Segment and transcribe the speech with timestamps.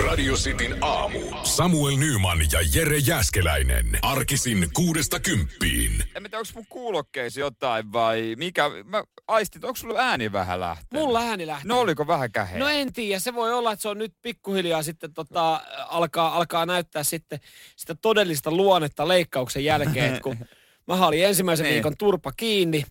[0.00, 1.18] Radio Cityn aamu.
[1.42, 3.98] Samuel Nyman ja Jere Jäskeläinen.
[4.02, 5.92] Arkisin kuudesta kymppiin.
[6.14, 8.70] En tiedä, onko mun kuulokkeisi jotain vai mikä.
[8.84, 10.92] Mä aistin, onko sulla ääni vähän lähtenyt?
[10.92, 11.68] Mulla ääni lähtee.
[11.68, 12.58] No oliko vähän käheä?
[12.58, 16.66] No en tiedä, se voi olla, että se on nyt pikkuhiljaa sitten tota, alkaa, alkaa
[16.66, 17.40] näyttää sitten
[17.76, 20.36] sitä todellista luonnetta leikkauksen jälkeen, että kun
[20.88, 21.74] mä olin ensimmäisen Niin.
[21.74, 22.84] viikon turpa kiinni,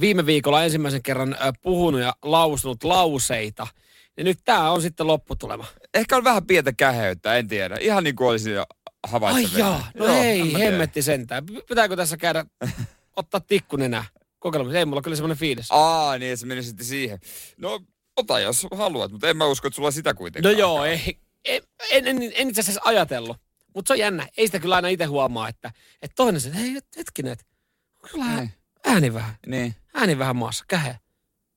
[0.00, 3.66] viime viikolla ensimmäisen kerran puhunut ja lausunut lauseita,
[4.16, 5.64] ja nyt tää on sitten lopputulema.
[5.98, 7.76] Ehkä on vähän pientä käheyttä, en tiedä.
[7.80, 9.58] Ihan niin kuin olisin jo Ai havaittu.
[9.58, 10.58] jaa, no Joo, tiedä.
[10.58, 11.46] hemmetti sentään.
[11.68, 12.44] Pitääkö tässä käydä,
[13.16, 14.04] ottaa tikkunenä
[14.38, 14.78] kokeilemassa?
[14.78, 15.66] Ei mulla kyllä semmoinen fiilis.
[15.70, 17.18] Aa, niin se meni sitten siihen.
[17.56, 17.80] No,
[18.16, 20.52] ota jos haluat, mutta en mä usko, että sulla sitä kuitenkaan.
[20.54, 23.36] No joo, ei, en, en, en, en itse asiassa ajatellut.
[23.74, 24.28] Mutta se on jännä.
[24.36, 25.72] Ei sitä kyllä aina itse huomaa, että,
[26.02, 27.44] että toinen se, että hei hetkinen, että
[27.94, 28.52] onko sulla ää- Niin.
[28.86, 29.74] ääni vähän, Niin.
[29.94, 30.98] ääni vähän maassa, kähe.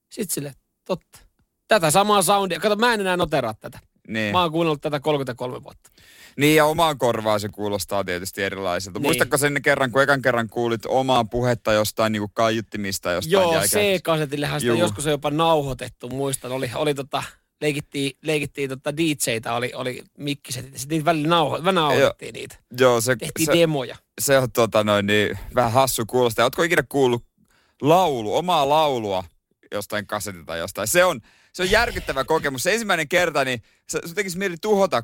[0.10, 0.54] Sitten sille,
[0.86, 1.20] totta.
[1.68, 2.60] Tätä samaa soundia.
[2.60, 3.80] Kato, mä en enää noteraa tätä.
[4.14, 4.32] Niin.
[4.32, 5.92] Mä oon kuunnellut tätä 33 vuotta.
[6.38, 9.00] Niin ja omaan korvaan se kuulostaa tietysti erilaiselta.
[9.00, 9.08] Niin.
[9.08, 13.62] Muistatko sen kerran, kun ekan kerran kuulit omaa puhetta jostain niin kuin kaiuttimista jostain Joo?
[13.62, 14.80] C-kasetillehän sitä Juu.
[14.80, 16.52] joskus on jopa nauhoitettu, muistan.
[16.52, 17.24] Oli, oli tota,
[17.62, 20.66] leikittiin, leikittiin tota DJtä, oli, oli mikkiset.
[20.66, 22.56] Sitten niitä välillä nauho, nauhoitettiin niitä.
[22.80, 23.96] Joo, se, Tehtiin se, demoja.
[24.22, 26.46] se on tota noin, niin, vähän hassu kuulostaa.
[26.46, 27.26] Ootko ikinä kuullut
[27.82, 29.24] laulu, omaa laulua
[29.72, 30.88] jostain kasetilta tai jostain?
[30.88, 31.22] Se on,
[31.54, 32.64] se on järkyttävä kokemus.
[32.64, 35.04] Se ensimmäinen kerta, niin se, se tekisi mieli tuhota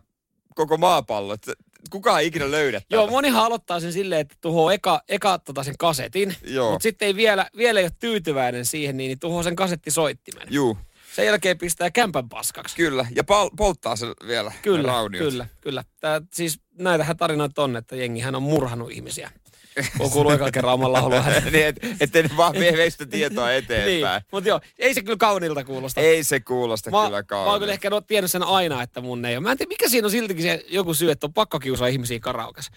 [0.55, 1.33] koko maapallo.
[1.33, 1.53] Että
[1.89, 2.95] kukaan ei ikinä löydä tätä.
[2.95, 6.35] Joo, monihan aloittaa sen silleen, että tuhoaa eka, eka tota sen kasetin.
[6.43, 6.71] Joo.
[6.71, 10.47] Mutta sitten ei vielä, vielä ei ole tyytyväinen siihen, niin, niin tuhoaa sen kasettisoittimen.
[10.51, 10.77] Juu,
[11.15, 12.75] Sen jälkeen pistää kämpän paskaksi.
[12.75, 13.05] kyllä.
[13.15, 14.51] Ja pal- polttaa se vielä.
[14.61, 15.83] Kyllä, kyllä, kyllä.
[15.99, 19.31] Tää, siis näitähän tarinoita on, että jengihän on murhannut ihmisiä.
[19.97, 21.43] Kun kuuluu ekan kerran oman laulun äänen.
[21.53, 24.21] niin, et, ettei ne vaan vie veistä tietoa niin, eteenpäin.
[24.31, 26.01] mutta joo, ei se kyllä kauniilta kuulosta.
[26.01, 27.59] Ei se kuulosta mä, kyllä mä oon kauniilta.
[27.59, 29.43] kyllä ehkä no, tiennyt sen aina, että mun ei ole.
[29.43, 32.19] Mä en tiedä, mikä siinä on siltikin se joku syy, että on pakko kiusaa ihmisiä
[32.19, 32.69] karaokas.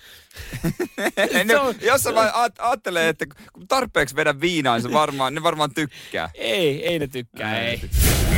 [1.60, 5.74] on- jos sä vaan ajattelee, että kun tarpeeksi vedä viinaa, niin se varmaan, ne varmaan
[5.74, 6.30] tykkää.
[6.34, 7.80] Ei, ei ne tykkää, ei.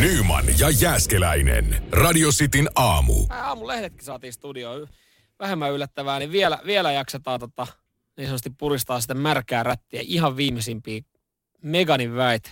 [0.01, 1.83] Nyman ja Jäskeläinen.
[1.93, 3.27] Radio Cityn aamu.
[3.31, 4.89] Aamun lehdetkin saatiin studioon.
[5.39, 7.67] Vähemmän yllättävää, niin vielä, vielä jaksetaan tota,
[8.17, 10.01] niin sanotusti puristaa sitä märkää rättiä.
[10.05, 11.01] Ihan viimeisimpiä
[11.63, 12.51] Meganin väite.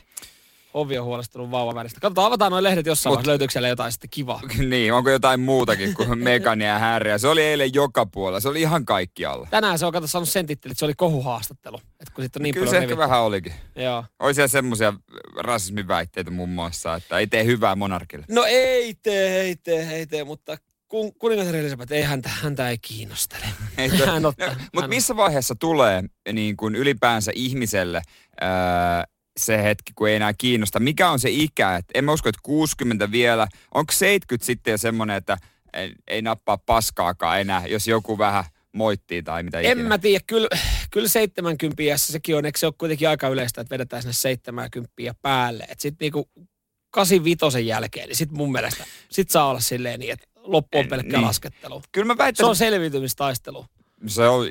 [0.74, 2.00] Ovi on huolestunut vauvan välistä.
[2.00, 3.30] Katsotaan, avataan noin lehdet jossain Mut- vaiheessa.
[3.30, 4.40] Löytyykö siellä jotain sitten kivaa?
[4.68, 7.18] niin, onko jotain muutakin kuin Megania ja Harrya?
[7.18, 8.40] Se oli eilen joka puolella.
[8.40, 9.48] Se oli ihan kaikkialla.
[9.50, 11.76] Tänään se on kato saanut sen tittelin, että se oli kohuhaastattelu.
[11.76, 13.08] Että kun sitten on niin Kyllä se paljon ehkä revitty.
[13.08, 13.52] vähän olikin.
[13.76, 14.04] Joo.
[14.18, 14.92] Oli siellä semmoisia
[15.36, 18.24] rasismiväitteitä muun muassa, että ei tee hyvää monarkille.
[18.28, 20.58] No ei tee, ei tee, ei tee, mutta
[20.90, 23.44] kun, kuningatar Elisabeth, ei häntä, häntä ei kiinnostele.
[23.78, 26.02] Ei to- Hän ottaa- No, Mutta missä vaiheessa tulee
[26.32, 28.02] niin kuin ylipäänsä ihmiselle
[28.40, 29.04] ää,
[29.40, 30.80] se hetki, kun ei enää kiinnosta?
[30.80, 31.76] Mikä on se ikä?
[31.76, 33.46] Et en mä usko, että 60 vielä.
[33.74, 35.36] Onko 70 sitten jo semmoinen, että
[35.72, 39.88] ei, ei nappaa paskaakaan enää, jos joku vähän moittii tai mitä En ikinä?
[39.88, 40.48] mä tiedä, kyllä,
[40.90, 44.92] kyllä 70 iässä sekin on, eikö se ole kuitenkin aika yleistä, että vedetään sinne 70
[45.22, 45.66] päälle.
[45.78, 46.28] Sitten niinku
[46.90, 50.90] 85 jälkeen, niin sitten mun mielestä, sit saa olla silleen niin, että loppu on En-
[50.90, 51.26] pelkkää niin.
[51.26, 51.82] laskettelu.
[51.92, 53.66] Kyllä mä Se väittäisin, on selviytymistaistelu.
[54.06, 54.46] se on,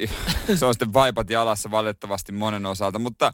[0.55, 3.33] se on sitten vaipat jalassa valitettavasti monen osalta, mutta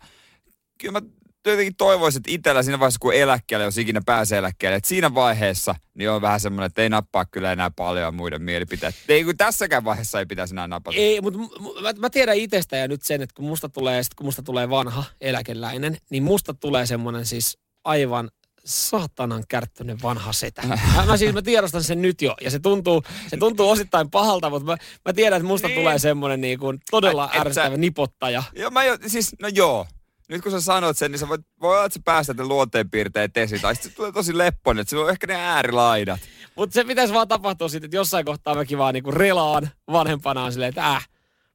[0.81, 1.07] kyllä mä
[1.51, 5.75] jotenkin toivoisin, että itsellä siinä vaiheessa, kun eläkkeelle, jos ikinä pääsee eläkkeelle, että siinä vaiheessa
[5.93, 8.95] niin on vähän semmoinen, että ei nappaa kyllä enää paljon muiden mielipiteet.
[9.09, 10.97] Ei kun tässäkään vaiheessa ei pitäisi enää napata.
[10.97, 11.39] Ei, mutta
[11.81, 14.69] mä, mä, tiedän itsestä ja nyt sen, että kun musta tulee, sit kun musta tulee
[14.69, 18.29] vanha eläkeläinen, niin musta tulee semmoinen siis aivan
[18.65, 20.61] saatanan kärttöinen vanha setä.
[20.67, 24.49] Mä, mä, siis mä tiedostan sen nyt jo ja se tuntuu, se tuntuu osittain pahalta,
[24.49, 25.79] mutta mä, mä tiedän, että musta Niin.
[25.79, 28.43] tulee semmoinen niin kuin todella ärsyttävä sä- nipottaja.
[28.55, 29.87] Joo, mä jo, siis, no joo.
[30.29, 33.37] Nyt kun sä sanot sen, niin sä voit, voi olla, että sä päästät ne luonteenpiirteet
[33.37, 33.61] esiin.
[33.61, 36.19] Tai sitten se tulee tosi lepponen, että sillä on ehkä ne äärilaidat.
[36.55, 40.69] Mutta se pitäisi vaan tapahtua sitten, että jossain kohtaa mäkin vaan niinku relaan vanhempanaan silleen,
[40.69, 41.07] että äh,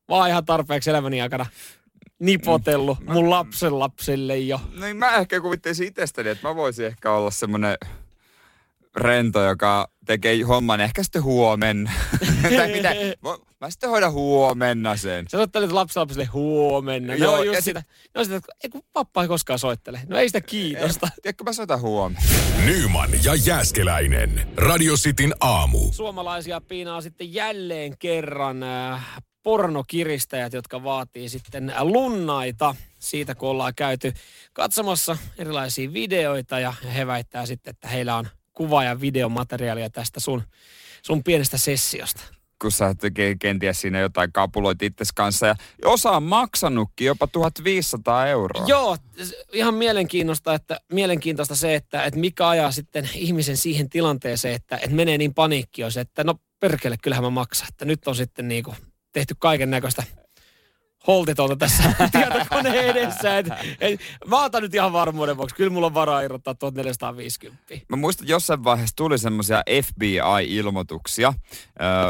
[0.09, 1.47] oon ihan tarpeeksi elämäni aikana
[2.21, 4.61] nipotellut mun lapsen lapsille jo.
[4.75, 7.77] No niin mä ehkä kuvittelisin itsestäni, että mä voisin ehkä olla semmonen
[8.97, 11.91] rento, joka tekee homman ehkä sitten huomenna.
[12.57, 12.89] tai mitä?
[13.23, 15.25] Mä- Mä sitten hoidan huomenna sen.
[15.31, 17.15] Sä soittelet lapsille huomenna.
[17.15, 17.83] Joo, Joo, no, just sit- sitä.
[18.15, 20.01] No sitä, että ei kun pappa ei koskaan soittele.
[20.09, 21.09] No ei sitä kiitosta.
[21.23, 22.21] Tiedätkö, mä soitan huomenna.
[22.65, 24.49] Nyman ja Jäskeläinen.
[24.57, 25.93] Radio Cityn aamu.
[25.93, 29.07] Suomalaisia piinaa sitten jälleen kerran äh,
[29.43, 34.13] pornokiristäjät, jotka vaatii sitten lunnaita siitä, kun ollaan käyty
[34.53, 40.43] katsomassa erilaisia videoita ja he väittää sitten, että heillä on kuva- ja videomateriaalia tästä sun,
[41.03, 42.23] sun pienestä sessiosta.
[42.63, 45.47] kun sä tekee kenties siinä jotain kapuloit itses kanssa.
[45.47, 45.55] Ja
[45.85, 48.65] osa on maksanutkin jopa 1500 euroa.
[48.67, 48.97] Joo,
[49.53, 54.97] ihan mielenkiintoista, että, mielenkiintoista se, että, että mikä ajaa sitten ihmisen siihen tilanteeseen, että, että
[54.97, 57.69] menee niin paniikki on se, että no perkele, kyllähän mä maksan.
[57.69, 58.77] Että nyt on sitten niin kuin
[59.13, 60.03] tehty kaiken näköistä
[61.07, 63.39] holtitonta tässä tietokoneen edessä.
[63.39, 63.47] Et,
[63.81, 65.57] et, mä otan nyt ihan varmuuden vuoksi.
[65.57, 67.65] Kyllä mulla on varaa irrottaa 1450.
[67.89, 71.35] Mä muistan, että jossain vaiheessa tuli semmoisia FBI-ilmoituksia äh,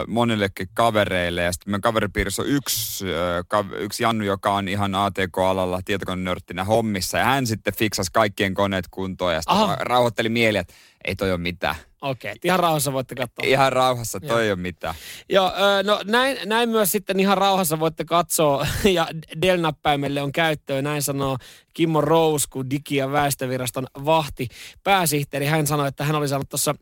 [0.06, 1.42] monillekin kavereille.
[1.42, 6.64] Ja sitten meidän kaveripiirissä on yksi, äh, kav- yksi Jannu, joka on ihan ATK-alalla tietokonenörttinä
[6.64, 7.18] hommissa.
[7.18, 10.74] Ja hän sitten fiksasi kaikkien koneet kuntoon ja sitten rauhoitteli mieli, että
[11.04, 11.74] ei toi ole mitään.
[12.00, 13.46] Okei, okay, ihan rauhassa voitte katsoa.
[13.46, 14.38] Ihan rauhassa, toi Joo.
[14.38, 14.94] ei ole mitään.
[15.28, 15.52] Joo,
[15.84, 18.66] no näin, näin myös sitten ihan rauhassa voitte katsoa,
[18.98, 19.08] ja
[19.42, 21.38] Dell-näppäimelle on käyttöön, näin sanoo
[21.74, 24.48] Kimmo Rous, kun Digi- ja väestöviraston vahti
[24.84, 25.46] pääsihteeri.
[25.46, 26.74] Hän sanoi, että hän oli saanut tuossa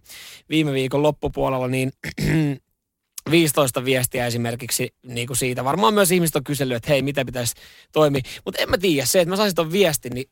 [0.49, 1.93] viime viikon loppupuolella niin
[3.31, 5.65] 15 viestiä esimerkiksi niin kuin siitä.
[5.65, 7.55] Varmaan myös ihmiset on kysellyt, että hei, mitä pitäisi
[7.93, 8.23] toimia.
[8.45, 10.31] Mutta en mä tiedä, se, että mä saisin ton viestin, niin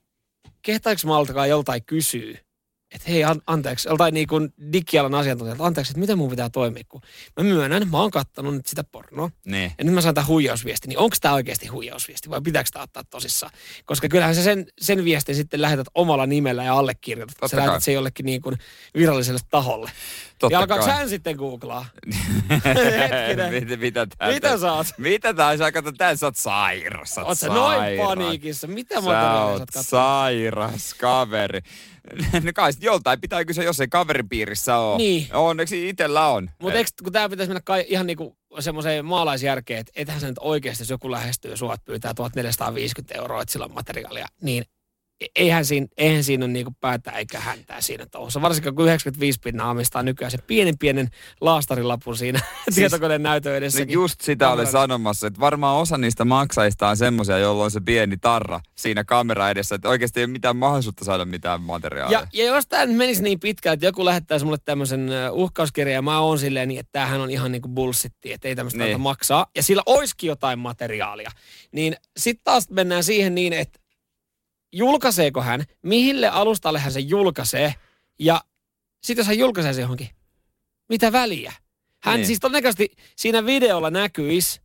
[0.62, 2.45] kehtaanko mä altakaan joltain kysyä?
[2.94, 6.82] Että hei, an- anteeksi, joltain niin kuin digialan asiantuntijalta, anteeksi, että miten mun pitää toimia,
[6.88, 7.00] kun
[7.36, 9.72] mä myönnän, mä oon kattonut nyt sitä pornoa, Niin.
[9.78, 13.04] ja nyt mä saan tämän huijausviesti, niin onko tämä oikeasti huijausviesti vai pitääkö tämä ottaa
[13.04, 13.52] tosissaan?
[13.84, 17.36] Koska kyllähän sä sen, sen viestin sitten lähetät omalla nimellä ja allekirjoitat.
[17.36, 17.66] Totta Sä kai.
[17.66, 18.56] lähetät sen jollekin niin kuin
[18.96, 19.90] viralliselle taholle.
[20.38, 21.86] Totta ja alkaako hän sitten googlaa?
[23.60, 24.86] Mitä, mitä, tää, Mitä sä oot?
[24.98, 25.56] Mitä tää?
[25.56, 27.10] Sä katsot, tää sä oot sairas.
[27.14, 28.06] Sä oot sä noin sairas.
[28.08, 28.66] paniikissa?
[28.66, 31.60] Mitä Sä sä oot sairas kaveri.
[32.44, 34.98] No kai joltain pitää kysyä, jos ei kaveripiirissä ole.
[34.98, 35.26] Niin.
[35.32, 36.50] Onneksi itellä on.
[36.62, 40.38] Mutta eikö, kun tämä pitäisi mennä kai, ihan niinku semmoiseen maalaisjärkeen, että ethän sä nyt
[40.40, 44.64] oikeasti, jos joku lähestyy sua, pyytää 1450 euroa, että sillä on materiaalia, niin
[45.36, 48.42] eihän siinä, eihän siinä ole niinku päätä eikä häntää siinä touhussa.
[48.42, 51.08] Varsinkin kun 95 pinnaa omistaa nykyään sen pienen pienen
[51.40, 53.78] laastarilapun siinä siis, tietokoneen näytön edessä.
[53.78, 57.80] Niin just sitä Kameran- sanomassa, että varmaan osa niistä maksajista on semmoisia, joilla on se
[57.80, 62.18] pieni tarra siinä kamera edessä, että oikeasti ei ole mitään mahdollisuutta saada mitään materiaalia.
[62.18, 66.02] Ja, ja jos tämä nyt menisi niin pitkään, että joku lähettäisi mulle tämmöisen uhkauskirjan ja
[66.02, 69.00] mä oon silleen niin, että tämähän on ihan niinku bullshitti, että ei tämmöistä niin.
[69.00, 69.46] maksaa.
[69.56, 71.30] Ja sillä olisikin jotain materiaalia.
[71.72, 73.85] Niin sitten taas mennään siihen niin, että
[74.72, 77.74] julkaiseeko hän, mihille alustalle hän se julkaisee.
[78.18, 78.40] Ja
[79.04, 80.08] sitten jos hän julkaisee se johonkin,
[80.88, 81.52] mitä väliä?
[82.02, 82.26] Hän Niin.
[82.26, 84.60] siis todennäköisesti siinä videolla näkyisi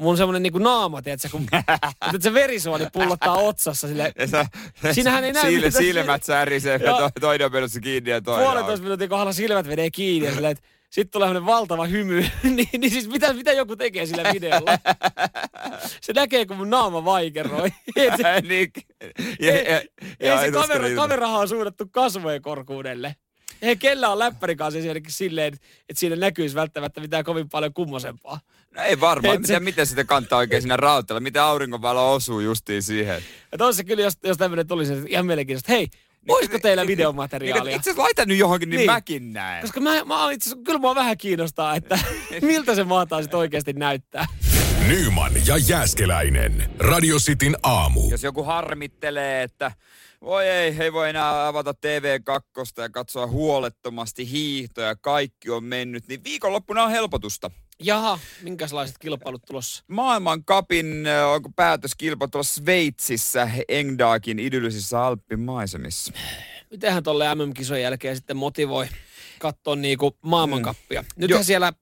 [0.00, 1.46] mun semmonen niinku naama, tiedätkö, kun
[2.14, 4.46] että se verisuoni pullottaa otsassa sille sä,
[4.92, 5.84] Siinähän ei näy Sille, mitään.
[5.84, 6.80] silmät särisee,
[7.20, 10.68] toinen on menossa kiinni ja toinen puolentoista minuutin kohdalla silmät menee kiinni ja silleen, että
[10.90, 12.20] sitten tulee valtava hymy.
[12.42, 14.78] niin, niin siis mitä, mitä joku tekee sillä videolla?
[16.00, 17.68] se näkee, kun mun naama vaikeroi.
[18.48, 18.72] Niin,
[19.40, 19.82] ja, ja,
[20.20, 23.16] ja, ei se kamera, kamerahan on suunnattu kasvojen korkuudelle.
[23.62, 25.54] Ei kellä on läppärin kanssa esimerkiksi silleen,
[25.88, 28.40] että siinä näkyisi välttämättä mitään kovin paljon kummosempaa.
[28.76, 29.34] No ei varmaan.
[29.36, 31.20] Et se- Miten, miten sitä kantaa oikein siinä rautella?
[31.20, 33.22] Miten aurinkovalo osuu justiin siihen?
[33.52, 35.72] Ja tossa kyllä, jos, jos tämmöinen tulisi, että ihan mielenkiintoista.
[35.72, 35.88] Hei,
[36.28, 37.64] olisiko teillä videomateriaalia?
[37.64, 38.90] Niin, itse asiassa laita nyt johonkin, niin, Niin.
[38.90, 39.62] mäkin näen.
[39.62, 41.98] Koska mä, mä itse asiassa, kyllä mua vähän kiinnostaa, että
[42.42, 44.26] miltä se mahtaa sitten oikeasti näyttää.
[44.88, 46.70] Nyman ja Jääskeläinen.
[46.78, 48.10] Radio Cityn aamu.
[48.10, 49.72] Jos joku harmittelee, että
[50.22, 56.24] voi ei, ei voi enää avata TV2 ja katsoa huolettomasti hiihtoja, kaikki on mennyt, niin
[56.24, 57.50] viikonloppuna on helpotusta.
[57.82, 59.84] Jaha, minkälaiset kilpailut tulossa?
[59.88, 66.12] Maailmankapin äh, onko päätöskilpa tuolla Sveitsissä Engdaakin idyllisissä Alppimaisemissa.
[66.70, 68.86] Mitenhän tolle MM-kisojen jälkeen sitten motivoi
[69.38, 71.02] katsoa niinku maailmankappia?
[71.02, 71.06] Mm.
[71.16, 71.42] Nythän Joo.
[71.44, 71.72] siellä,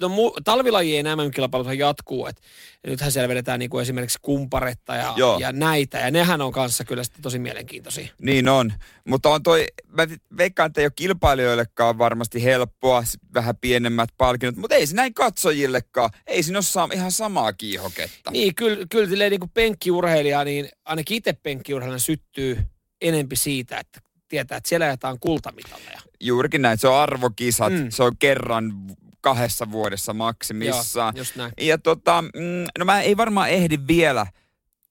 [0.00, 2.42] no, mu- talvilajien MM-kilpailuthan jatkuu, että
[2.86, 5.38] nythän siellä vedetään niinku esimerkiksi kumparetta ja, Joo.
[5.38, 8.08] ja näitä, ja nehän on kanssa kyllä sitten tosi mielenkiintoisia.
[8.22, 8.72] Niin on,
[9.08, 10.06] mutta on toi, mä
[10.36, 13.02] veikkaan, että ei ole kilpailijoillekaan varmasti helppoa,
[13.34, 18.30] vähän pienemmät palkinnot, mutta ei se näin katsojillekaan, ei siinä ole sa- ihan samaa kiihoketta.
[18.30, 22.58] Niin, kyllä, kyllä silleen niinku penkkiurheilija, niin ainakin itse penkkiurheilijana syttyy
[23.00, 26.00] enempi siitä, että tietää, että siellä ajetaan kultamitaleja.
[26.20, 27.90] Juurikin näin, se on arvokisat, mm.
[27.90, 28.72] Se on kerran
[29.20, 31.14] kahdessa vuodessa maksimissaan.
[31.16, 31.52] Joo, just näin.
[31.60, 34.26] Ja tota, mm, no mä ei varmaan ehdi vielä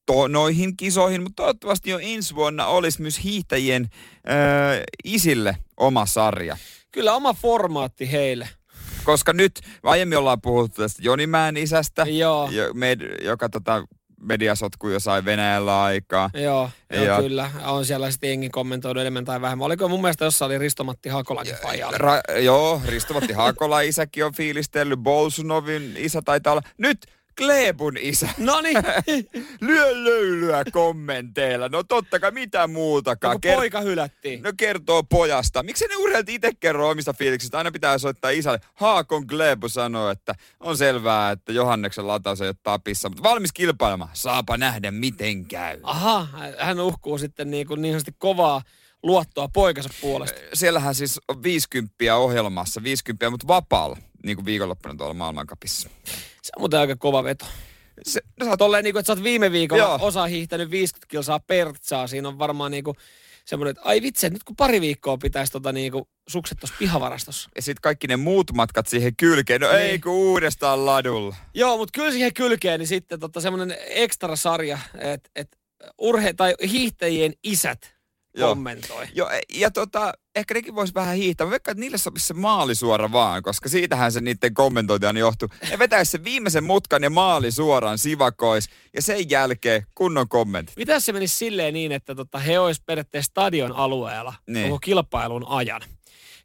[0.05, 3.89] to, noihin kisoihin, mutta toivottavasti jo ensi vuonna olisi myös hiihtäjien
[4.29, 6.57] öö, isille oma sarja.
[6.91, 8.49] Kyllä oma formaatti heille.
[9.03, 12.49] Koska nyt, aiemmin ollaan puhuttu tästä Jonimäen isästä, Joo.
[12.51, 12.65] jo,
[13.21, 13.83] joka tota,
[14.23, 16.29] mediasotku jo sai Venäjällä aikaa.
[16.33, 17.49] Joo, joo Ja- kyllä.
[17.65, 19.65] On siellä sitten jengi kommentoinut enemmän tai vähemmän.
[19.65, 21.55] Oliko mun mielestä jossain oli Risto-Matti Hakolakin?
[21.93, 26.61] Ra, joo, Ristomatti Haakola isäkin on fiilistellyt, Bolsunovin isä taitaa olla.
[26.77, 27.05] Nyt
[27.37, 28.29] Kleebun isä.
[28.37, 28.77] No niin,
[29.61, 31.69] Lyö löylyä kommenteilla.
[31.69, 33.41] No totta kai mitä muutakaan.
[33.41, 34.41] kun poika hylättiin.
[34.43, 35.63] No kertoo pojasta.
[35.63, 37.57] Miksi ne urheilijat itse kerro omista fiiliksistä?
[37.57, 38.59] Aina pitää soittaa isälle.
[38.73, 44.09] Haakon Glebu sanoo, että on selvää, että Johanneksen lataus ei ole tapissa, mutta valmis kilpailemaan.
[44.13, 45.79] Saapa nähdä, miten käy.
[45.83, 46.27] Aha,
[46.59, 48.61] hän uhkuu sitten niin, kuin niin sanotusti kovaa
[49.03, 50.39] luottoa poikansa puolesta.
[50.53, 55.89] Siellähän siis on 50 ohjelmassa, 50, mutta vapaalla, niin kuin viikonloppuna tuolla maailmankapissa.
[56.41, 57.45] Se on muuten aika kova veto.
[58.03, 59.97] Se, no, sä oot Tolleen niin kuin, että sä oot viime viikolla Joo.
[60.01, 62.07] osa hiihtänyt 50 kilsaa pertsaa.
[62.07, 62.97] Siinä on varmaan niin kuin
[63.45, 67.49] semmoinen, että ai vitsi, nyt kun pari viikkoa pitäisi tota niin kuin sukset tuossa pihavarastossa.
[67.55, 69.61] ja sitten kaikki ne muut matkat siihen kylkeen.
[69.61, 69.79] No Niin.
[69.79, 71.35] ei kun uudestaan ladulla.
[71.53, 75.57] Joo, mutta kyllä siihen kylkeen, niin sitten tota semmoinen ekstra sarja, että et
[76.01, 77.95] urhe- tai hiihtäjien isät
[78.37, 78.49] Joo.
[78.49, 79.07] kommentoi.
[79.15, 81.47] Joo, e- ja tota, ehkä nekin vois vähän hiihtää.
[81.47, 85.49] Mä veikkaan, että niille sopisi se maalisuora vaan, koska siitähän se niiden kommentointi aina johtuu.
[85.69, 90.77] Ne vetäisi sen viimeisen mutkan ja maali suoraan sivakois, ja sen jälkeen kunnon kommentit.
[90.77, 94.67] Mitä se menisi silleen niin, että tota, he olisi periaatteessa stadion alueella Niin.
[94.69, 95.81] koko kilpailun ajan?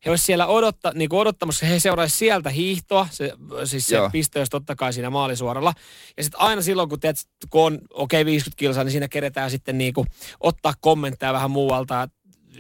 [0.05, 3.33] He olisi siellä odotta, niin kuin odottamassa, he seuraisi sieltä hiihtoa, se,
[3.65, 4.11] siis se Joo.
[4.11, 5.75] piste olisi totta kai siinä maalisuoralla.
[6.17, 7.17] Ja sitten aina silloin, kun, teet,
[7.51, 10.07] kun on okei okay, 50 kilsaa, niin siinä keretään sitten niin kuin
[10.41, 12.09] ottaa kommentteja vähän muualta ja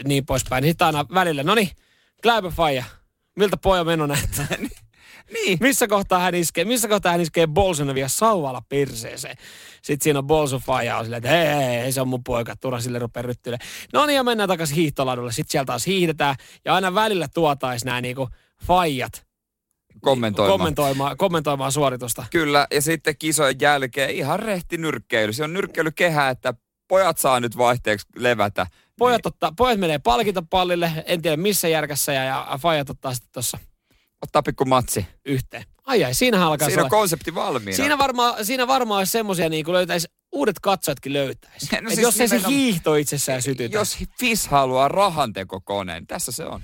[0.05, 0.62] niin poispäin.
[0.62, 1.71] Niin sitten aina välillä, no niin,
[2.50, 2.85] Faija,
[3.37, 4.47] miltä pojan meno näyttää?
[5.33, 5.59] Niin.
[5.61, 9.37] missä kohtaa hän iskee, missä kohtaa hän iskee Bolsonovia sauvalla perseeseen.
[9.83, 12.81] Sitten siinä on Bolsofaja on silleen, että hei, hei, hei, se on mun poika, turha
[12.81, 13.59] sille rupeaa ryttyle.
[13.93, 15.33] No niin, ja mennään takaisin hiihtoladulle.
[15.33, 18.28] Sitten sieltä taas hiihdetään, ja aina välillä tuotais nämä niinku
[18.67, 19.26] faijat
[20.00, 20.59] Kommentoimaan.
[20.59, 22.25] kommentoimaan, kommentoimaan suoritusta.
[22.31, 25.33] Kyllä, ja sitten kisojen jälkeen ihan rehti nyrkkeily.
[25.33, 26.55] Se on nyrkkeilykehä, että
[26.88, 28.67] pojat saa nyt vaihteeksi levätä.
[28.99, 33.59] Pojat, ottaa, pojat menee palkintopallille, en tiedä missä järkässä, ja, ja faijat ottaa sitten tuossa
[34.23, 35.07] Ottaa pikku matsi.
[35.25, 35.64] yhteen.
[35.85, 37.76] Ai ai, siinähän alkaa Siinä on olla- konsepti valmiina.
[37.76, 41.69] Siinä varmaan, siinä varmaan olisi semmoisia, niin kuin löytäisi, uudet katsojatkin löytäisi.
[41.81, 43.76] No siis jos ei se hiihto itsessään sytytä.
[43.76, 46.61] Jos FIS haluaa rahantekokoneen, tässä se on.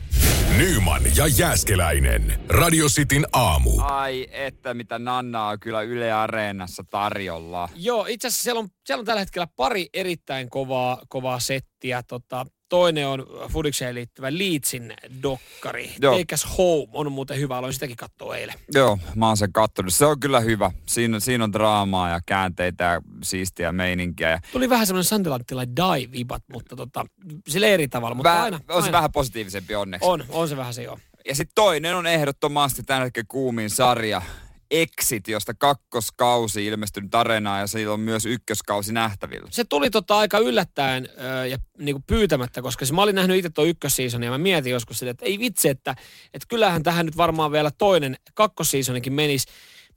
[0.58, 2.40] Nyman ja Jääskeläinen.
[2.48, 3.70] Radio Cityn aamu.
[3.80, 7.68] Ai että mitä Nanna on kyllä Yle Areenassa tarjolla.
[7.74, 12.02] Joo, itse asiassa siellä on, siellä on tällä hetkellä pari erittäin kovaa, kovaa settiä.
[12.02, 15.92] Tota, toinen on Fudikseen liittyvä Leedsin dokkari.
[16.00, 16.18] Joo.
[16.18, 18.54] Take Us Home on muuten hyvä, aloin sitäkin katsoa eilen.
[18.74, 19.94] Joo, mä oon sen kattonut.
[19.94, 20.70] Se on kyllä hyvä.
[20.86, 24.30] Siinä, siinä on draamaa ja käänteitä ja siistiä meininkiä.
[24.30, 27.06] Ja Tuli vähän semmoinen Sandelanttila die-vibat, mutta tota,
[27.48, 28.14] sille eri tavalla.
[28.14, 28.92] Mutta Väh, aina, on se aina.
[28.92, 30.08] vähän positiivisempi onneksi.
[30.08, 30.98] On, on se vähän se joo.
[31.28, 34.22] Ja sitten toinen on ehdottomasti tämän hetken kuumin sarja.
[34.70, 39.48] Exit, josta kakkoskausi ilmestynyt arenaan ja sillä on myös ykköskausi nähtävillä.
[39.50, 41.08] se tuli tota aika yllättäen
[41.40, 44.72] ö, ja niinku pyytämättä, koska se, mä olin nähnyt itse tuon ykkössiisonin ja mä mietin
[44.72, 45.94] joskus sitä, että ei vitsi, että,
[46.34, 49.46] että kyllähän tähän nyt varmaan vielä toinen kakkossiisonikin menisi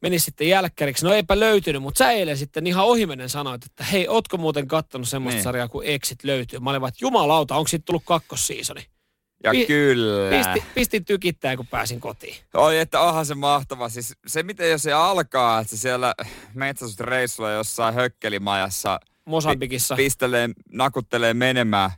[0.02, 1.06] menisi sitten jälkkäriksi.
[1.06, 5.10] No eipä löytynyt, mutta sä eilen sitten ihan ohimennen sanoit, että hei, ootko muuten kattonut
[5.10, 5.44] semmoista Niin.
[5.44, 6.60] sarjaa kuin Exit löytyy?
[6.60, 8.86] Mä olin vaan, että jumalauta, onko siitä tullut kakkossiisoni?
[9.44, 10.30] Ja Pi- kyllä.
[10.38, 12.36] Pisti, pistin tykittäen, kun pääsin kotiin.
[12.54, 13.90] Oi, että onhan se mahtava.
[13.90, 16.14] Siis se, miten jos se alkaa, että se siellä
[16.54, 19.96] metsästysreissulla jossain hökkelimajassa Mosambikissa.
[19.96, 21.92] pistelee, nakuttelee menemään,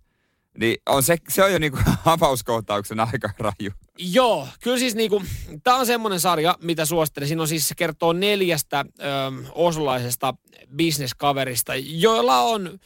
[0.57, 3.71] niin on se, se on jo niinku avauskohtauksen aika raju.
[3.97, 5.23] Joo, kyllä siis niinku,
[5.63, 7.27] tää on semmonen sarja, mitä suosittelen.
[7.27, 9.03] Siinä on siis, se kertoo neljästä ö,
[9.51, 10.33] osulaisesta
[10.75, 12.79] bisneskaverista, joilla on,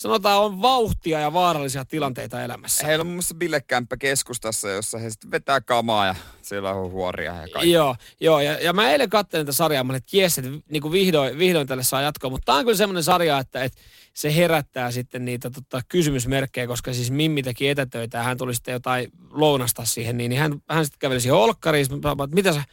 [0.00, 2.86] sanotaan, on vauhtia ja vaarallisia tilanteita elämässä.
[2.86, 7.34] Heillä on muun muassa bilekämppä keskustassa, jossa he sitten vetää kamaa ja siellä on huoria
[7.34, 7.70] ja kaikki.
[7.70, 10.92] Joo, joo ja, ja mä eilen katselin tätä sarjaa, mä olin, että jes, että niin
[10.92, 13.80] vihdoin, vihdoin tälle saa jatkoa, mutta tää on kyllä semmoinen sarja, että, että
[14.14, 18.72] se herättää sitten niitä tota, kysymysmerkkejä, koska siis Mimmi teki etätöitä ja hän tuli sitten
[18.72, 22.64] jotain lounasta siihen, niin, niin hän, hän sitten käveli siihen olkkariin, että mitä sä,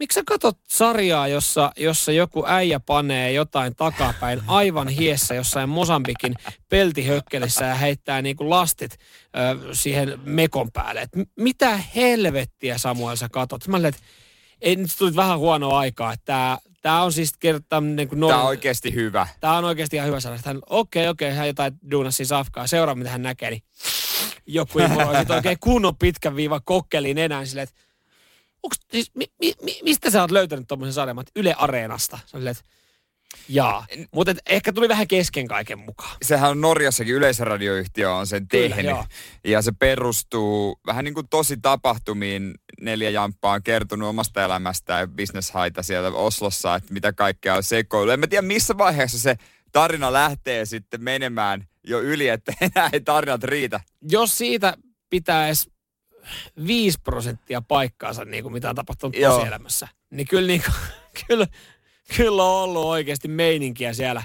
[0.00, 6.34] miksi sä katot sarjaa, jossa, jossa joku äijä panee jotain takapäin aivan hiessä jossain Mosambikin
[6.68, 11.00] peltihökkelissä ja heittää niin kuin lastit ö, siihen mekon päälle.
[11.00, 13.68] Et mitä helvettiä Samuel sä katot?
[13.68, 14.02] Mä että
[14.60, 16.12] ei, nyt tuli vähän huonoa aikaa.
[16.12, 19.26] että Tää, tää on siis kertaa niin kuin Tämä on oikeasti hyvä.
[19.40, 20.38] Tää on oikeasti ihan hyvä sana.
[20.44, 22.66] Hän, okei, okei, hän jotain duunasi siis safkaa.
[22.66, 23.62] Seuraa, mitä hän näkee, niin
[24.46, 27.89] joku imuroi sit oikein kunnon pitkän viivan kokkelin enää silleen, että
[28.62, 31.16] onks, siis, mi, mi, mi, mistä sä oot löytänyt tommosen sarjan?
[31.16, 32.18] Mä, Yle Areenasta.
[32.26, 32.64] Silleen, että
[33.48, 33.86] jaa.
[34.14, 36.16] Mutta ehkä tuli vähän kesken kaiken mukaan.
[36.22, 38.90] Sehän on Norjassakin yleisradioyhtiö on sen Kyllä, tehnyt.
[38.90, 39.04] joo.
[39.44, 42.54] ja se perustuu vähän niin kuin tosi tapahtumiin.
[42.80, 48.10] Neljä jamppaa on kertonut omasta elämästään ja bisneshaita siellä Oslossa, että mitä kaikkea on sekoilu.
[48.10, 49.36] En mä tiedä missä vaiheessa se
[49.72, 53.80] tarina lähtee sitten menemään jo yli, että enää ei tarinat riitä.
[54.10, 54.76] Jos siitä
[55.46, 55.70] edes
[56.66, 59.34] 5 prosenttia paikkaansa, niin kuin mitä on tapahtunut Joo.
[59.36, 60.74] tosielämässä, niin kyllä, niin kuin,
[61.26, 61.46] kyllä
[62.16, 64.22] kyllä on ollut oikeasti meininkiä siellä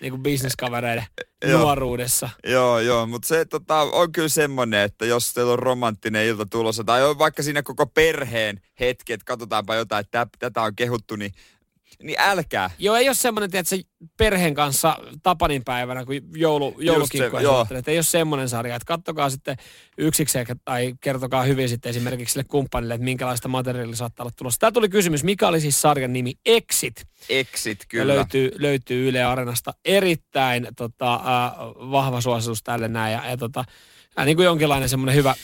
[0.00, 1.06] niin kuin bisneskavereiden
[1.44, 1.60] Joo.
[1.60, 2.30] nuoruudessa.
[2.46, 6.84] Joo, joo, mutta se tota, on kyllä semmoinen, että jos teillä on romanttinen ilta tulossa,
[6.84, 11.16] tai on vaikka siinä koko perheen hetki, että katsotaanpa jotain, että tä- tätä on kehuttu,
[11.16, 11.32] niin,
[12.02, 12.70] niin älkää.
[12.78, 13.80] Joo, ei ole semmoinen, että se
[14.16, 18.76] perheen kanssa Tapanin päivänä, kun joulu, joulukinkkoja suunnittelee, ei ole semmoinen sarja.
[18.76, 19.56] Että kattokaa sitten
[19.98, 24.58] yksikseen tai kertokaa hyvin sitten esimerkiksi sille kumppanille, että minkälaista materiaalia saattaa olla tulossa.
[24.60, 27.06] Tämä tuli kysymys, mikä oli siis sarjan nimi Exit?
[27.28, 28.14] Exit Ja kyllä.
[28.14, 31.20] löytyy, löytyy Yle Areenasta erittäin tota, äh,
[31.90, 33.12] vahva suositus tälle näin.
[33.12, 33.64] Ja, ja tota,
[34.18, 35.34] äh, niin kuin jonkinlainen semmoinen hyvä,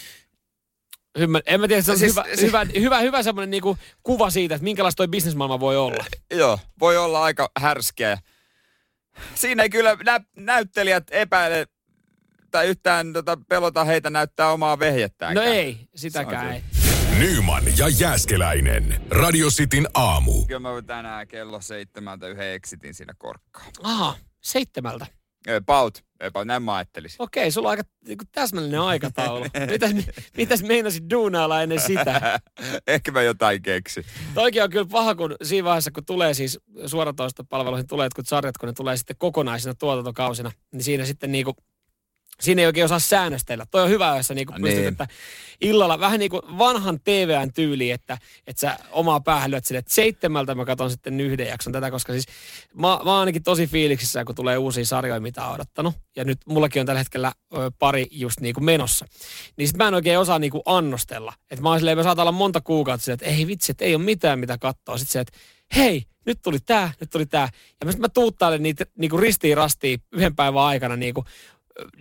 [1.19, 4.31] hyvä, en mä tiedä, se on Siis- hyvä, siis- hyvä, hyvä, hyvä semmoinen niinku kuva
[4.31, 6.05] siitä, että minkälaista toi bisnesmaailma voi olla.
[6.35, 8.19] Joo, voi olla aika härskeä.
[9.35, 11.67] Siinä ei kyllä nä- näyttelijät epäile
[12.51, 15.35] tai yhtään tota, pelota heitä näyttää omaa vehjettään.
[15.35, 16.63] No ei, sitäkään ei.
[17.19, 19.01] Nyman ja Jääskeläinen.
[19.11, 20.47] Radio Cityn aamu.
[20.47, 23.67] Kyllä mä tänään kello seitsemältä yhden exitin siinä korkkaan.
[23.83, 25.07] Aha, seitsemältä.
[25.49, 27.23] About, about, näin mä ajattelisin.
[27.23, 29.45] Okei, sulla on aika niinku, täsmällinen aikataulu.
[29.71, 29.91] Mitäs,
[30.37, 32.41] mitäs meinasit duunailla ennen sitä?
[32.87, 34.05] Ehkä mä jotain keksin.
[34.35, 38.59] Toikin on kyllä paha, kun siinä vaiheessa, kun tulee siis suoratoista palveluihin tulee jotkut sarjat,
[38.59, 41.57] kun ne tulee sitten kokonaisina tuotantokausina, niin siinä sitten niinku,
[42.41, 43.67] siinä ei oikein osaa säännöstellä.
[43.71, 44.89] Toi on hyvä, jos sä niinku pystyt, Niin.
[44.89, 45.07] että
[45.61, 49.95] illalla vähän niin kuin vanhan TVn tyyli, että, että sä omaa päähän lyöt sille, että
[49.95, 52.25] seitsemältä mä katson sitten yhden jakson tätä, koska siis
[52.75, 55.95] mä, mä oon ainakin tosi fiiliksissä, kun tulee uusia sarjoja, mitä on odottanut.
[56.17, 59.07] Ja nyt mullakin on tällä hetkellä ö, pari just niinku menossa.
[59.57, 61.33] Niin sit mä en oikein osaa niinku annostella.
[61.51, 63.95] Että mä oon silleen, mä saatan olla monta kuukautta silleen, että ei vitsi, että ei
[63.95, 64.99] ole mitään mitä katsoa.
[64.99, 65.39] Sitten se, että
[65.77, 67.49] hei, nyt tuli tää, nyt tuli tää.
[67.81, 71.25] Ja mä, mä tuuttailen niitä niinku ristiin rastiin yhden päivän aikana niinku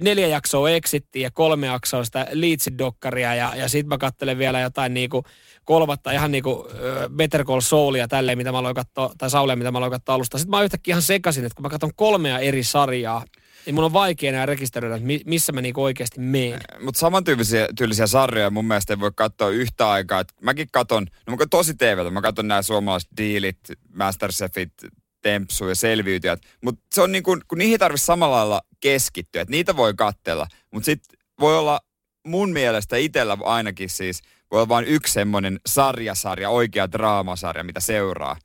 [0.02, 4.94] neljä jaksoa Exittiä ja kolme jaksoa sitä Leedsin-dokkaria ja, ja sit mä kattelen vielä jotain
[4.94, 5.24] niinku
[5.66, 6.68] kolmatta ihan niinku
[7.16, 10.38] Better Call Saulia tälleen, mitä mä aloin katsoa, tai Saulia, mitä mä aloin katsoa alusta.
[10.38, 13.26] Sitten mä oon yhtäkkiä ihan sekasin, että kun mä katson kolmea eri sarjaa,
[13.66, 16.62] niin mun on vaikea enää rekisteröidä, että mi- missä mä niinku oikeasti meen.
[16.84, 20.20] Mutta samantyyppisiä tyylisiä sarjoja mun mielestä ei voi katsoa yhtä aikaa.
[20.20, 23.60] Et mäkin katon, no mä tosi TVtä, mä katon nämä suomalaiset diilit,
[23.94, 24.74] Masterchefit,
[25.24, 26.42] Tempsu ja Selviytyjät.
[26.64, 30.48] Mutta se on niin kuin, kun niihin tarvitsisi samalla lailla keskittyä, että niitä voi katsella.
[30.72, 31.80] Mutta sitten voi olla
[32.28, 38.38] mun mielestä itsellä ainakin siis, voi olla vain yksi semmoinen sarjasarja, oikea draamasarja, mitä seuraa.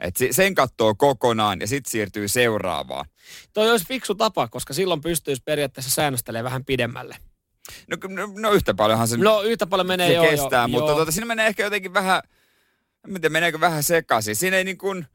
[0.00, 3.04] Et se- sen katsoo kokonaan ja sitten siirtyy seuraavaan.
[3.52, 7.16] Toi olisi fiksu tapa, koska silloin pystyisi periaatteessa säännöstelemään vähän pidemmälle.
[7.88, 10.90] No, no, no yhtä paljonhan se No yhtä paljon menee se joo, kestää, joo, mutta
[10.90, 10.96] joo.
[10.96, 12.22] tuota, siinä menee ehkä jotenkin vähän,
[13.04, 14.36] en mä tiedä, meneekö vähän sekaisin.
[14.36, 15.06] Siinä ei niin kuin,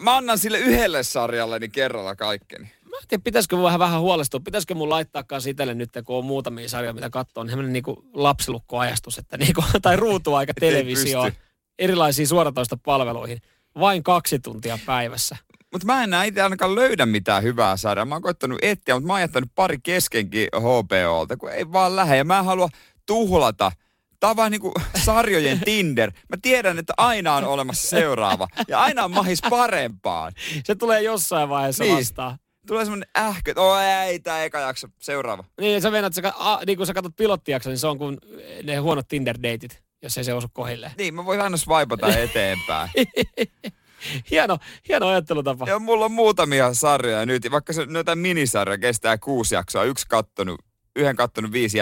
[0.00, 2.64] mä annan sille yhdelle sarjalle niin kerralla kaikkeni.
[2.64, 4.40] Mä en tiedä, pitäisikö mun vähän, vähän huolestua.
[4.40, 8.04] Pitäisikö mun laittaa kanssa itselle nyt, kun on muutamia sarjoja, mitä katsoo, niin semmoinen niinku
[8.14, 11.32] lapsilukkoajastus, että niinku, tai ruutuaika televisioon,
[11.78, 13.38] erilaisiin suoratoista palveluihin.
[13.80, 15.36] Vain kaksi tuntia päivässä.
[15.72, 18.04] Mutta mä en enää itse ainakaan löydä mitään hyvää sarjaa.
[18.04, 22.16] Mä oon koittanut etsiä, mutta mä oon jättänyt pari keskenkin HBOlta, kun ei vaan lähde.
[22.16, 22.68] Ja mä en halua
[23.06, 23.72] tuhlata.
[24.20, 24.72] Tää on vaan niinku
[25.04, 26.10] sarjojen Tinder.
[26.28, 28.48] Mä tiedän, että aina on olemassa seuraava.
[28.68, 30.32] Ja aina on mahis parempaan.
[30.64, 31.96] Se tulee jossain vaiheessa Niin.
[31.96, 32.38] vastaan.
[32.66, 35.44] Tulee semmonen ähkö, että oi ei, tää eka jakso, seuraava.
[35.60, 38.18] Niin, sä venät, sä, a, niin kun sä katsot pilottijakson, niin se on kuin
[38.62, 40.92] ne huonot Tinder-deitit, jos ei se osu kohilleen.
[40.98, 42.90] Niin, mä voin aina swipata eteenpäin.
[44.30, 45.66] Hieno, hieno ajattelutapa.
[45.68, 50.60] Ja mulla on muutamia sarjoja nyt, vaikka se noita minisarja kestää kuusi jaksoa, yksi kattonut,
[50.96, 51.78] yhden kattonut viisi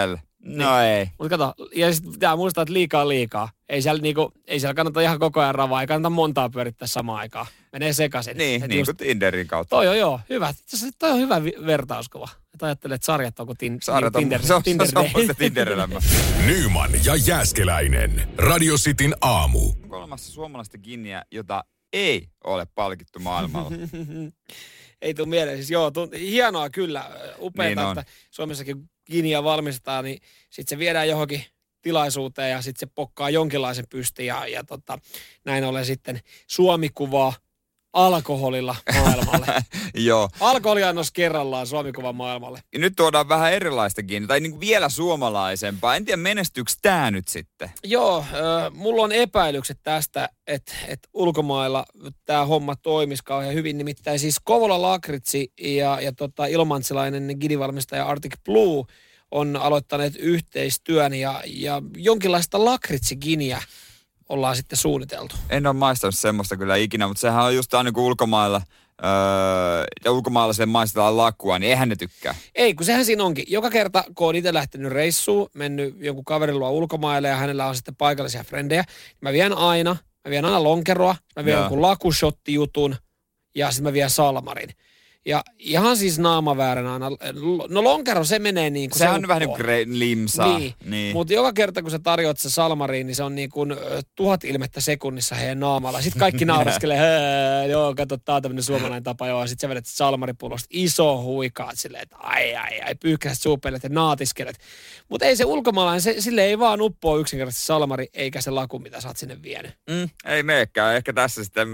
[0.50, 0.72] jäljellä.
[0.72, 1.10] No ei.
[1.18, 3.48] Mutta kato, ja sitten pitää muistaa, että liikaa on liikaa.
[3.68, 7.18] Ei siellä, niinku, ei siellä kannata ihan koko ajan ravaa, ei kannata montaa pyörittää samaan
[7.18, 7.46] aikaan.
[7.72, 8.36] Menee sekaisin.
[8.36, 9.76] Niin, Et niin just- kuin Tinderin kautta.
[9.76, 10.54] Toi on joo, hyvä.
[10.98, 12.28] Toi on hyvä vertauskuva.
[12.54, 15.06] Että ajattelee, että sarjat on kuin tin, Sarjat on, Tinder, se on, Tinder, se on
[15.16, 16.00] musta Tinder-elämä.
[16.46, 18.28] Nyman ja Jääskeläinen.
[18.36, 19.60] Radio Cityn aamu.
[19.82, 23.70] Onko olemassa suomalaista ginniä, jota ei ole palkittu maailmalla?
[25.02, 25.56] Ei tule mieleen.
[25.56, 27.10] Siis joo, tu- hienoa kyllä.
[27.38, 30.18] Upeaa, Niin että Suomessakin Ginia valmistetaan, niin
[30.50, 31.44] sitten se viedään johonkin
[31.82, 34.98] tilaisuuteen ja sitten se pokkaa jonkinlaisen pystin ja, ja tota,
[35.44, 37.32] näin ollen sitten Suomi kuvaa
[37.92, 39.46] alkoholilla maailmalle.
[39.94, 40.28] Joo.
[40.40, 42.60] Alkoholiannos kerrallaan Suomi kuva maailmalle.
[42.72, 45.96] Ja nyt tuodaan vähän erilaista ginniä, tai niin kuin vielä suomalaisempaa.
[45.96, 47.70] En tiedä, menestyykö tämä nyt sitten?
[47.84, 51.84] Joo, äh, mulla on epäilykset tästä, että et ulkomailla
[52.24, 53.78] tämä homma toimisi kauhean hyvin.
[53.78, 58.84] Nimittäin siis Kovola Lakritsi ja, ja tota, ilmantsilainen gidivalmistaja Arctic Blue
[59.30, 63.62] on aloittaneet yhteistyön ja, ja jonkinlaista lakritsiginiä
[64.28, 65.36] ollaan sitten suunniteltu.
[65.50, 68.62] En ole maistanut semmoista kyllä ikinä, mutta sehän on just aina kun ulkomailla,
[69.04, 72.34] öö, ja ulkomailla sen maistetaan lakua, niin eihän ne tykkää.
[72.54, 73.44] Ei, kun sehän siinä onkin.
[73.48, 77.74] Joka kerta, kun on itse lähtenyt reissuun, mennyt jonkun kaverin luo ulkomaille ja hänellä on
[77.76, 79.96] sitten paikallisia frendejä, niin mä vien aina
[80.28, 81.62] mä vien aina lonkeroa, mä vien Joo.
[81.62, 82.96] jonkun lakushotti-jutun
[83.54, 84.70] ja sitten mä vien salmarin.
[85.28, 87.10] Ja ihan siis naamavääränä aina.
[87.68, 90.58] No lonkero se menee niin kuin Sehän se on vähän niin kuin limsaa.
[90.58, 91.12] Niin, niin.
[91.12, 93.76] mutta joka kerta kun sä tarjoat se salmariin, niin se on niin kuin
[94.14, 96.02] tuhat ilmettä sekunnissa heidän naamalla.
[96.02, 99.46] Sitten kaikki nauraskelee, "Hää, joo, kato, tää on tämmöinen suomalainen tapa, joo.
[99.46, 103.88] Sitten sä vedät sit salmaripullosta iso huikaat silleen, että ai, ai, ai, pyyhkäiset suupeilet ja
[103.88, 104.58] naatiskelet.
[105.08, 109.00] Mutta ei se ulkomaalainen, se, sille ei vaan uppoa yksinkertaisesti salmari, eikä se laku, mitä
[109.00, 109.72] sä oot sinne vienyt.
[109.90, 110.96] Mm, ei meekään.
[110.96, 111.68] Ehkä tässä sitten,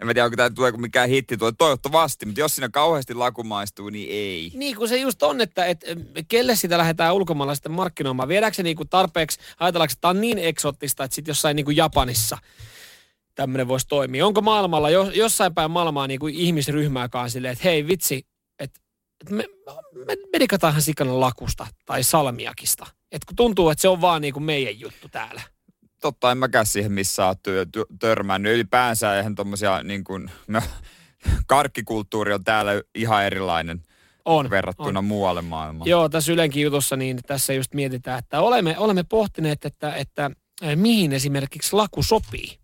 [0.00, 1.52] en mä tiedä, onko tämä tuleeko mikään hitti tuo.
[1.52, 4.50] Toivottavasti, mutta jos siinä kauheasti laku maistuu, niin ei.
[4.54, 5.86] Niin kuin se just on, että, että
[6.28, 8.28] kelle sitä lähdetään ulkomailla sitten markkinoimaan.
[8.28, 11.64] Viedäänkö se niin kuin tarpeeksi, ajatellaanko, että tämä on niin eksoottista, että sitten jossain niin
[11.64, 12.38] kuin Japanissa
[13.34, 14.26] tämmöinen voisi toimia.
[14.26, 18.26] Onko maailmalla, jo- jossain päin maailmaa niin kuin ihmisryhmääkaan silleen, että hei vitsi,
[18.58, 18.80] että,
[19.20, 19.44] että me,
[20.06, 22.86] me, me digataanhan sikana lakusta tai salmiakista.
[23.12, 25.42] Että kun tuntuu, että se on vaan niin kuin meidän juttu täällä.
[26.00, 28.54] Totta, en mäkään siihen missä oot työ, työ, törmännyt.
[28.54, 30.60] Ylipäänsä eihän tommosia niin kuin, no,
[31.46, 33.82] karkkikulttuuri on täällä ihan erilainen
[34.24, 34.50] On.
[34.50, 35.04] verrattuna on.
[35.04, 35.88] muualle maailmaan.
[35.90, 40.30] Joo, tässä Ylenkin jutussa niin tässä just mietitään, että olemme, olemme pohtineet, että, että
[40.74, 42.58] mihin esimerkiksi laku sopii.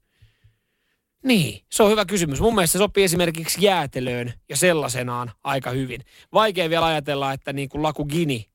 [1.24, 2.40] Niin, se on hyvä kysymys.
[2.40, 6.04] Mun mielestä se sopii esimerkiksi jäätelöön ja sellaisenaan aika hyvin.
[6.32, 8.46] Vaikea vielä ajatella, että niin kuin laku gini,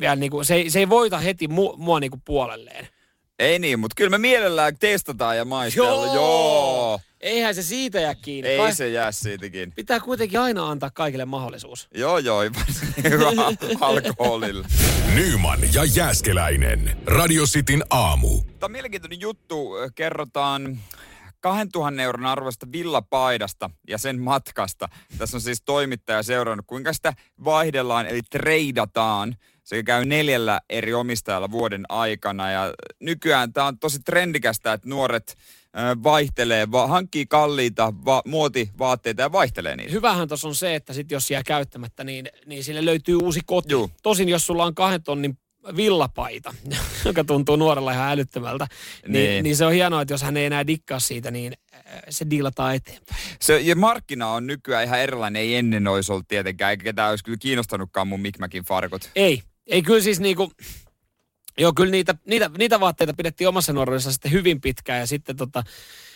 [0.00, 2.88] vielä niin kuin, se, ei, se ei voita heti mu, mua niin kuin puolelleen.
[3.38, 6.06] Ei niin, mutta kyllä me mielellään testataan ja maistellaan.
[6.06, 6.14] Joo.
[6.14, 6.69] Joo.
[7.20, 8.48] Eihän se siitä jää kiinni.
[8.50, 9.72] Ei Kai- se jää siitäkin.
[9.76, 11.88] Pitää kuitenkin aina antaa kaikille mahdollisuus.
[11.94, 12.42] Joo, joo,
[13.10, 13.28] hyvä
[13.80, 14.66] alkoholilla.
[15.14, 16.96] Nyman ja Jääskeläinen.
[17.06, 18.42] Radio Cityn aamu.
[18.42, 19.70] Tämä on mielenkiintoinen juttu.
[19.94, 20.78] Kerrotaan
[21.40, 24.88] 2000 euron arvosta villapaidasta ja sen matkasta.
[25.18, 27.12] Tässä on siis toimittaja seurannut, kuinka sitä
[27.44, 29.36] vaihdellaan, eli treidataan.
[29.64, 35.36] Se käy neljällä eri omistajalla vuoden aikana ja nykyään tämä on tosi trendikästä, että nuoret
[36.02, 39.92] vaihtelee, va- hankkii kalliita va- muotivaatteita ja vaihtelee niitä.
[39.92, 43.72] Hyvähän tuossa on se, että sit jos jää käyttämättä, niin, niin sille löytyy uusi koti.
[43.72, 43.90] Juu.
[44.02, 45.38] Tosin jos sulla on kahden tonnin
[45.76, 46.54] villapaita,
[47.04, 48.66] joka tuntuu nuorella ihan älyttömältä,
[49.08, 49.42] niin, Niin.
[49.44, 49.56] niin.
[49.56, 51.52] se on hienoa, että jos hän ei enää dikkaa siitä, niin
[52.08, 53.20] se diilataan eteenpäin.
[53.40, 57.24] Se, ja markkina on nykyään ihan erilainen, ei ennen olisi ollut tietenkään, eikä ketään olisi
[57.24, 59.10] kyllä kiinnostanutkaan mun Mikmäkin farkut.
[59.16, 60.52] Ei, ei kyllä siis niinku,
[61.60, 65.62] joo kyllä niitä, niitä, niitä vaatteita pidettiin omassa nuoruudessa sitten hyvin pitkään ja sitten tota,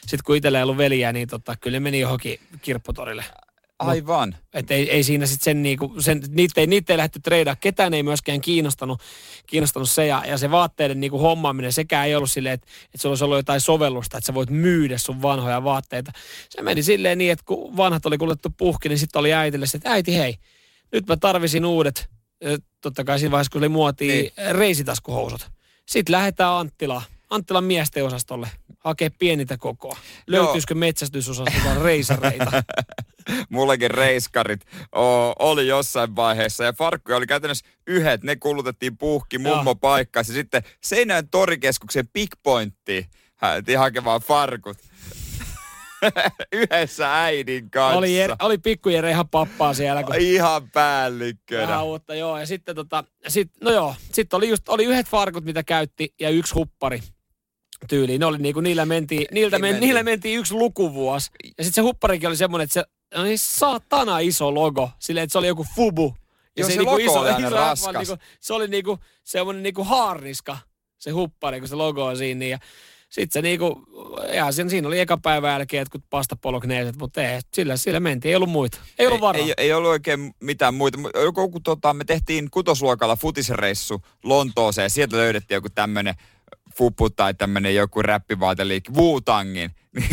[0.07, 3.24] sit kun itsellä ei ollut veliä, niin tota, kyllä ne meni johonkin kirpputorille.
[3.78, 4.37] Aivan.
[4.52, 7.57] Et ei, ei siinä sitten sen, niinku, sen niitä, ei, niitä ei lähdetty treidaa.
[7.57, 9.02] Ketään ei myöskään kiinnostanut,
[9.46, 10.07] kiinnostanut se.
[10.07, 13.37] Ja, ja se vaatteiden niinku hommaaminen, sekään ei ollut silleen, että, että sulla olisi ollut
[13.37, 16.12] jotain sovellusta, että sä voit myydä sun vanhoja vaatteita.
[16.50, 19.76] Se meni silleen niin, että kun vanhat oli kuljettu puhki, niin sitten oli äitille se,
[19.76, 20.37] että äiti hei,
[20.92, 22.09] nyt mä tarvisin uudet,
[22.80, 24.33] totta kai siinä vaiheessa kun oli muotia, Niin.
[24.50, 25.50] reisitaskuhousut.
[25.87, 27.02] Sitten lähdetään Anttilaan.
[27.30, 29.96] Anttilan miesten osastolle hakee pienitä kokoa.
[30.26, 32.62] Löytyisikö metsästysosastolta reisareita?
[33.50, 34.61] Mullakin reiskarit
[34.96, 38.22] o, oli jossain vaiheessa ja farkkuja oli käytännössä yhdet.
[38.22, 40.24] Ne kulutettiin puhki mummo paikkaan.
[40.28, 43.07] Ja sitten Seinäjön torikeskuksen Big Pointtiin
[43.78, 44.78] hakemaan farkut.
[46.52, 47.98] Yhdessä äidin kanssa.
[47.98, 51.68] Oli, Jer, oli pikku Jere ihan pappaa siellä, kun Ihan päällikkönä.
[51.68, 52.38] vähän uutta, joo.
[52.38, 56.30] Ja sitten tota, sit, no joo, sitten oli just, oli yhdet farkut, mitä käytti, ja
[56.30, 57.00] yksi huppari
[57.88, 58.20] tyyliin.
[58.20, 61.30] Ne oli niinku, niillä mentiin, niiltä men, niillä mentiin yksi lukuvuosi.
[61.58, 62.84] Ja sitten se hupparikin oli semmoinen, että se
[63.18, 66.16] oli niin saatana iso logo, silleen, että se oli joku fubu.
[66.56, 66.90] Joo, se logo
[67.20, 68.08] oli aina iso raskas.
[68.08, 70.58] Niinku, se oli niinku semmoinen niinku haarniska,
[70.98, 72.38] se huppari, kun se logo on siinä.
[72.38, 72.58] Niin, ja
[73.14, 73.85] sitten se niinku,
[74.33, 78.37] ja siinä, siinä oli eka päivän jälkeen jotkut pastapolokneeset, mutta ei, sillä, sillä mentiin, ei
[78.37, 78.79] ollut muita.
[78.98, 79.42] Ei ollut varaa.
[79.42, 80.98] Ei, ei ollut oikein mitään muita.
[80.98, 84.90] Mu- Joku, joku, tota, me tehtiin kutosluokalla futisreissu Lontooseen.
[84.90, 86.14] Sieltä löydettiin joku tämmönen
[86.77, 88.92] fupu tai tämmönen joku räppivaateliikki.
[88.92, 89.70] Wu-Tangin.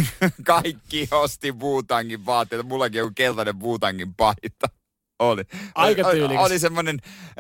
[0.46, 2.64] Kaikki osti Wu-Tangin vaatteita.
[2.64, 4.81] Mullakin joku keltainen Wu-Tangin paita.
[5.22, 5.44] Oli.
[5.76, 6.46] Aika tyylikäs.
[6.46, 7.00] oli semmoinen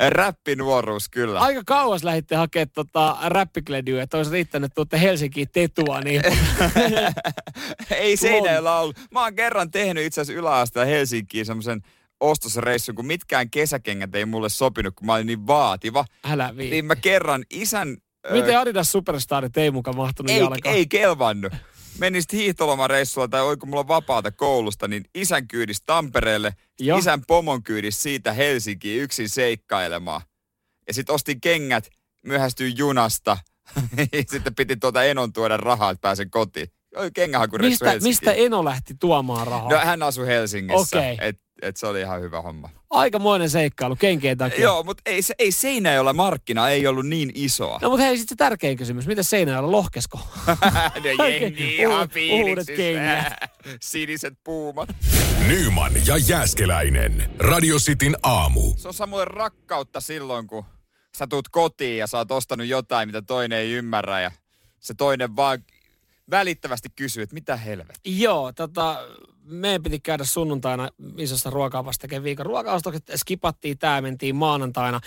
[0.09, 1.39] räppinuoruus kyllä.
[1.39, 6.21] Aika kauas lähditte hakemaan tota räppikledyä, että olisi riittänyt, että tuutte Helsinkiin tetua, niin
[7.91, 8.99] Ei Seinäjoella ollut.
[9.11, 11.81] Mä oon kerran tehnyt itse asiassa yläasteella Helsinkiin semmoisen
[12.19, 16.05] ostosreissun, kun mitkään kesäkengät ei mulle sopinut, kun mä olin niin vaativa.
[16.31, 16.69] älä vii.
[16.69, 17.97] Niin mä kerran isän...
[18.31, 20.75] Miten Adidas Superstarit ei mukaan mahtunut ei, jalkaan?
[20.75, 21.53] ei kelvannut.
[21.97, 26.97] Menin sitten hiihtolomareissulla tai oiko mulla vapaata koulusta, niin isän kyydis Tampereelle, Joo.
[26.97, 30.21] isän pomon kyydis siitä Helsinkiin yksin seikkailemaan.
[30.87, 31.89] Ja sitten ostin kengät,
[32.25, 33.37] myöhästyin junasta.
[34.31, 36.67] sitten piti tuota Enon tuoda rahaa, että pääsen kotiin.
[37.13, 38.09] Kengähakureissu Mistä, Helsinkiin.
[38.09, 39.69] mistä Eno lähti tuomaan rahaa?
[39.69, 40.97] No hän asui Helsingissä.
[40.97, 41.17] Okei.
[41.21, 42.69] Et, et se oli ihan hyvä homma.
[42.89, 44.61] Aikamoinen seikkailu kenkien takia.
[44.61, 47.79] Joo, mutta ei, se, ei Seinäjoella markkina ei ollut niin isoa.
[47.81, 49.07] No mutta hei, sitten se tärkein kysymys.
[49.07, 50.19] Miten Seinäjoella lohkesko?
[51.17, 52.09] no jengi ihan
[52.75, 53.33] kengät.
[53.81, 54.89] Siniset puumat.
[55.47, 57.31] Nyman ja Jääskeläinen.
[57.39, 58.73] Radio Cityn aamu.
[58.77, 60.65] Se on samoin rakkautta silloin, kun
[61.17, 64.31] sä tuut kotiin ja sä oot ostanut jotain, mitä toinen ei ymmärrä ja
[64.79, 65.63] se toinen vaan
[66.29, 68.13] välittävästi kysyy, että mitä helvettiä.
[68.17, 68.99] Joo, tota,
[69.43, 73.11] meidän piti käydä sunnuntaina isossa ruokaupassa tekemään viikon ruokaostokset.
[73.15, 74.99] Skipattiin tää, mentiin maanantaina.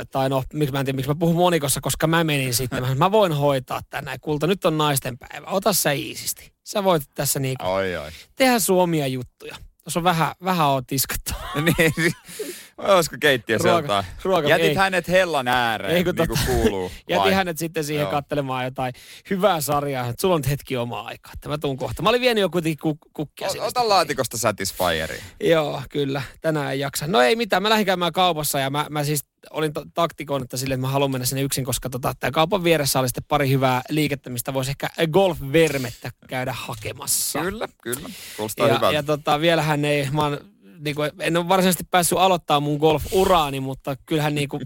[0.00, 2.82] Ö, tai no, miksi mä en tiedä, miksi mä puhun monikossa, koska mä menin sitten.
[2.82, 4.18] Mä, mä voin hoitaa tänään.
[4.20, 5.46] Kulta, nyt on naisten päivä.
[5.46, 6.52] Ota sä iisisti.
[6.64, 8.10] Sä voit tässä niinku Oi, oi.
[8.36, 9.56] tehdä suomia juttuja.
[9.84, 11.32] Tuossa on vähän, vähän on tiskattu.
[11.78, 12.12] niin,
[12.78, 14.04] olisiko keittiössä Ruoka- jotain?
[14.24, 14.74] ruoka- Jätit ei.
[14.74, 16.90] hänet hellan ääreen, Ei, kun niin kuin tota- kuuluu.
[17.08, 17.32] Jätin vai?
[17.32, 18.10] hänet sitten siihen Joo.
[18.10, 18.92] katselemaan jotain
[19.30, 20.08] hyvää sarjaa.
[20.08, 22.02] että Sulla on nyt hetki omaa aikaa, että mä tuun kohta.
[22.02, 23.64] Mä olin vienyt jo kuitenkin kuk- kukkia O-.
[23.66, 25.22] Ota laatikosta Satisfyeria.
[25.44, 26.22] Joo, kyllä.
[26.40, 27.06] Tänään ei jaksa.
[27.06, 30.56] No ei mitään, mä lähdin käymään kaupassa ja mä, mä siis olin t- taktikoin, että
[30.56, 33.48] sille, että mä haluan mennä sinne yksin, koska tota, tämä kaupan vieressä oli sitten pari
[33.50, 37.40] hyvää liikettä, mistä voisi ehkä golf-vermettä käydä hakemassa.
[37.40, 38.08] Kyllä, kyllä.
[38.36, 38.94] Kuulostaa Ja, hyvältä.
[38.94, 40.38] ja tota, vielähän ei, mä oon,
[40.84, 44.62] niin kuin, en ole varsinaisesti päässyt aloittaa mun golf-uraani, mutta kyllähän niin kuin,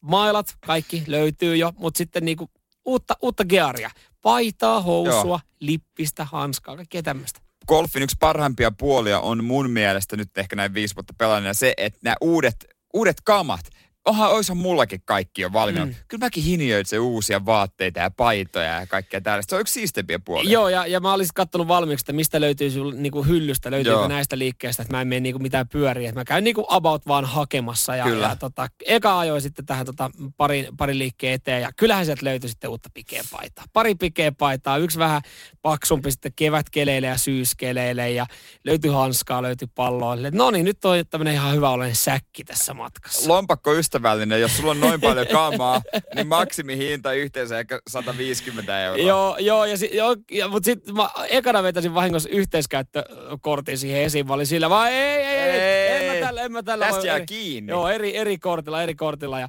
[0.00, 2.50] mailat, kaikki löytyy jo, mutta sitten niin kuin,
[2.84, 3.90] uutta, uutta gearia.
[4.22, 5.40] Paitaa, housua, Joo.
[5.60, 7.40] Lippistä, hanskaa, kaikkea tämmöistä.
[7.68, 11.98] golfin yksi parhaimpia puolia on mun mielestä nyt ehkä näin viisi vuotta pelaajana se, että
[12.02, 12.56] nämä uudet,
[12.94, 13.70] uudet kamat,
[14.04, 15.86] onhan oishan mullakin kaikki jo valmiina.
[15.86, 15.94] Mm.
[16.08, 19.50] Kyllä mäkin hinioitsen uusia vaatteita ja paitoja ja kaikkea tällaista.
[19.50, 20.52] Se on yksi siistempiä puolia.
[20.52, 24.08] Joo, ja, ja mä olisin katsonut valmiiksi, että mistä löytyy sul, niinku hyllystä, löytyykö Joo.
[24.08, 26.08] näistä liikkeistä, että mä en mene niinku mitään pyöriä.
[26.08, 27.96] Että mä käyn niinku about vaan hakemassa.
[27.96, 28.26] Ja, Kyllä.
[28.26, 32.50] ja tota, eka ajoin sitten tähän tota, pari, pari liikkeen eteen, ja kyllähän sieltä löytyi
[32.50, 33.64] sitten uutta pikeä paitaa.
[33.72, 35.22] Pari pikeä paitaa, yksi vähän
[35.62, 38.26] paksumpi sitten kevätkeleille ja syyskeleille, ja
[38.64, 40.16] löytyi hanskaa, löytyi palloa.
[40.32, 43.28] No niin, nyt on tämmöinen ihan hyvä olen säkki tässä matkassa.
[43.28, 45.82] Lompakko ystävällinen, jos sulla on noin paljon kamaa,
[46.14, 49.06] niin maksimihinta yhteensä ehkä 150 euroa.
[49.06, 54.26] Joo, joo, ja, si, joo ja, mutta sitten mä ekana vetäisin vahingossa yhteiskäyttökortin siihen esiin.
[54.26, 56.08] Mä olin sillä vaan ei, ei, ei, ei, Ei.
[56.08, 56.86] en mä tällä, en mä tällä.
[56.86, 57.70] Tästä jää eri- kiinni.
[57.72, 59.40] Joo, eri, eri kortilla, eri kortilla.
[59.40, 59.48] Ja,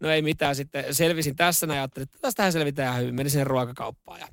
[0.00, 3.14] no ei mitään, sitten selvisin tässä näin ja ajattelin, että tästähän selvitään hyvin.
[3.14, 4.26] Menin sinne ruokakauppaan ja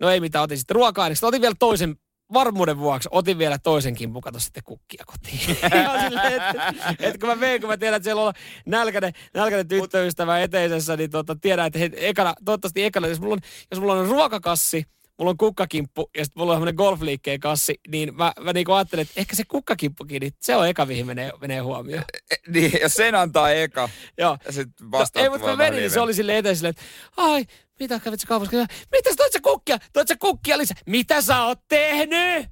[0.00, 1.26] no ei mitään, otin sitten ruoka-aineeksi.
[1.26, 1.96] Otin vielä toisen,
[2.32, 5.40] varmuuden vuoksi, otin vielä toisen kimpun, kato sitten kukkia kotiin.
[6.08, 8.32] Silleen, että, että kun mä vein, kun mä tiedän, että siellä on
[8.66, 13.40] nälkäinen, nälkäinen tyttöystävä eteisessä, niin tota, tiedän, että he, ekana, toivottavasti ekana, jos mulla on,
[13.70, 14.84] jos mulla on ruokakassi,
[15.18, 19.02] mulla on kukkakimppu ja sitten mulla on semmoinen golfliikkeen kassi, niin mä, mä niinku ajattelin,
[19.02, 22.04] että ehkä se kukkakimppukin, niin se on eka, mihin menee, menee huomioon.
[22.30, 23.88] E, Niin, jos sen antaa eka,
[24.18, 24.38] Joo.
[24.46, 26.82] ja sitten No, ei, mutta mä menin, niin se oli sille eteen silleen, että
[27.16, 27.44] ai,
[27.78, 28.56] mitä kävit kaupassa?
[28.92, 29.78] Mitä sä toit sä kukkia?
[29.92, 30.76] Toit sä kukkia lisää?
[30.86, 32.46] Mitä sä oot tehnyt?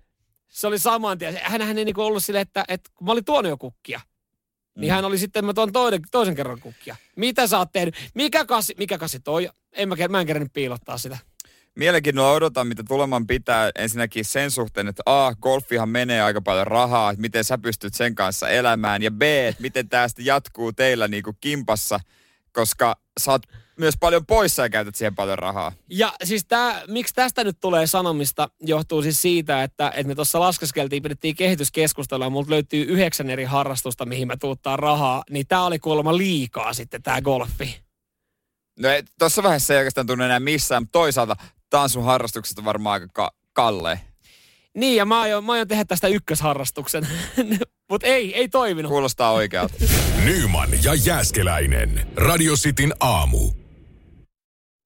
[0.49, 1.41] Se oli saman tien.
[1.43, 4.01] Hänhän ei niinku ollut silleen, että, että kun mä olin tuonut jo kukkia,
[4.77, 4.95] niin Mm.
[4.95, 6.97] hän oli sitten, mä tuon toinen, toisen kerran kukkia.
[7.17, 7.95] Mitä sä oot tehnyt?
[8.15, 9.49] Mikä kassi, mikä kassi toi?
[9.73, 11.19] En mä, mä en kerännyt piilottaa sitä.
[11.75, 17.11] Mielenkiinnolla odotan, mitä tuleman pitää ensinnäkin sen suhteen, että A, golfihan menee aika paljon rahaa,
[17.11, 21.33] että miten sä pystyt sen kanssa elämään, ja B, että miten sitten jatkuu teillä niinku
[21.41, 22.01] kimpassa,
[22.53, 23.43] koska sä oot
[23.79, 25.73] myös paljon poissa ja käytät siihen paljon rahaa.
[25.91, 30.41] Ja siis tää, miksi tästä nyt tulee sanomista, johtuu siis siitä, että, että me tuossa
[30.41, 35.62] laskeskeltiin, pidettiin kehityskeskustelua, ja multa löytyy yhdeksän eri harrastusta, mihin mä tuuttaa rahaa, niin tää
[35.62, 37.81] oli kuulemma liikaa sitten tää golfi.
[38.81, 41.37] No ei- tuossa vaiheessa ei oikeastaan tunne enää missään, mutta toisaalta
[41.71, 44.01] tanssun harrastukset on varmaan aika ka- kallee.
[44.75, 47.09] Niin, ja mä aion, mä aion tehdä tästä ykkösharrastuksen.
[47.91, 48.91] Mutta ei, ei toiminut.
[48.91, 49.75] Kuulostaa oikealta.
[50.25, 52.07] Nyman ja Jääskeläinen.
[52.17, 53.66] Radio Cityn aamu.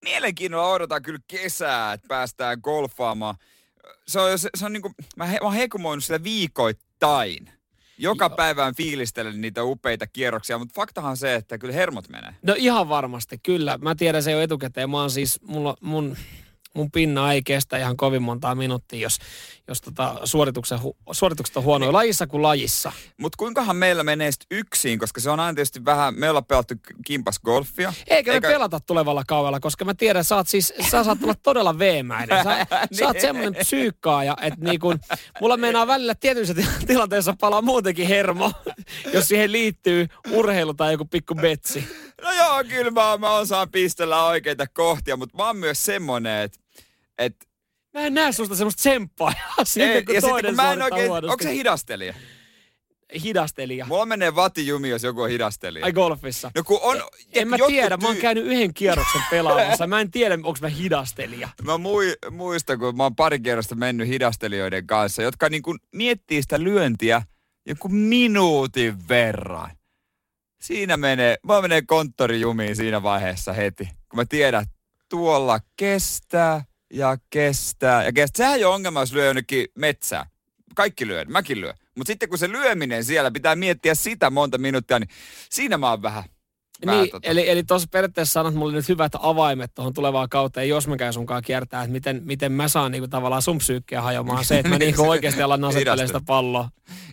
[0.04, 3.34] Mielenkiinnolla odotan kyllä kesää, että päästään golfaamaan.
[4.06, 7.50] Se on, se, se on niinku, mä, he, mä oon hekumoinut sitä viikoittain.
[7.98, 8.36] Joka Joo.
[8.36, 12.34] päivään fiilistelen niitä upeita kierroksia, mutta faktahan se, että kyllä hermot menee.
[12.42, 13.78] No ihan varmasti, kyllä.
[13.78, 14.90] Mä tiedän se jo etukäteen.
[14.90, 16.16] Mä oon siis, mulla, mun,
[16.74, 19.18] mun pinna ei kestä ihan kovin montaa minuuttia, jos,
[19.68, 20.78] jos tota suorituksen,
[21.12, 22.92] suoritukset on huonoja lajissa kuin lajissa.
[23.16, 26.74] Mutta kuinkahan meillä menee yksin, koska se on aina tietysti vähän, me ollaan pelattu
[27.06, 27.92] kimpas golfia.
[28.06, 31.34] Eikä me Eikä- pelata tulevalla kaudella, koska mä tiedän, sä, oot siis, sä saat olla
[31.34, 32.44] todella veemäinen.
[32.44, 32.66] Sä,
[32.98, 34.98] sä oot semmoinen psyykkaaja, että niin kun,
[35.40, 38.52] mulla meinaa välillä tietyissä til- tilanteissa palaa muutenkin hermo,
[39.14, 41.84] jos siihen liittyy urheilu tai joku pikku betsi.
[42.22, 46.58] No joo, kyllä mä, mä osaan pistellä oikeita kohtia, mutta mä oon myös semmonen, että
[47.20, 47.50] et,
[47.94, 49.32] Mä en näe susta semmoista tsemppaa.
[49.76, 52.14] Ei, kun ja sitten kun mä en oikein, onko se hidastelija?
[53.22, 53.86] hidastelija?
[53.86, 55.84] Mulla menee vatijumi, jos joku on hidastelija.
[55.84, 56.50] Ai golfissa.
[56.54, 56.96] No kun on...
[57.32, 59.86] En mä jotkut tiedä, mä oon tyy- käynyt yhden kierroksen pelaamassa.
[59.86, 61.48] Mä en tiedä, onko mä hidastelija.
[61.62, 66.42] Mä mui, muistan, kun mä oon pari kierrosta mennyt hidastelijoiden kanssa, jotka niin kuin miettii
[66.42, 67.22] sitä lyöntiä
[67.66, 69.70] joku minuutin verran.
[70.60, 74.74] Siinä menee, mä menee konttorijumiin siinä vaiheessa heti, kun mä tiedän, että
[75.08, 78.36] tuolla kestää ja kestää ja kestää.
[78.44, 80.26] Sehän ei ole ongelma, jos lyö jonnekin metsää.
[80.74, 81.74] Kaikki lyö, mäkin lyö.
[81.96, 85.08] Mutta sitten kun se lyöminen siellä pitää miettiä sitä monta minuuttia, niin
[85.50, 86.24] siinä mä oon vähän
[86.86, 87.28] Vähän niin, tota.
[87.28, 91.12] eli, eli tuossa periaatteessa sanot mulle nyt hyvät avaimet tuohon tulevaan kauteen, jos mä käyn
[91.12, 94.78] sunkaan kiertää, että miten, miten mä saan niinku tavallaan sun psyykkiä hajoamaan se, että mä
[94.78, 96.68] niinku oikeasti alan asettelemaan sitä palloa.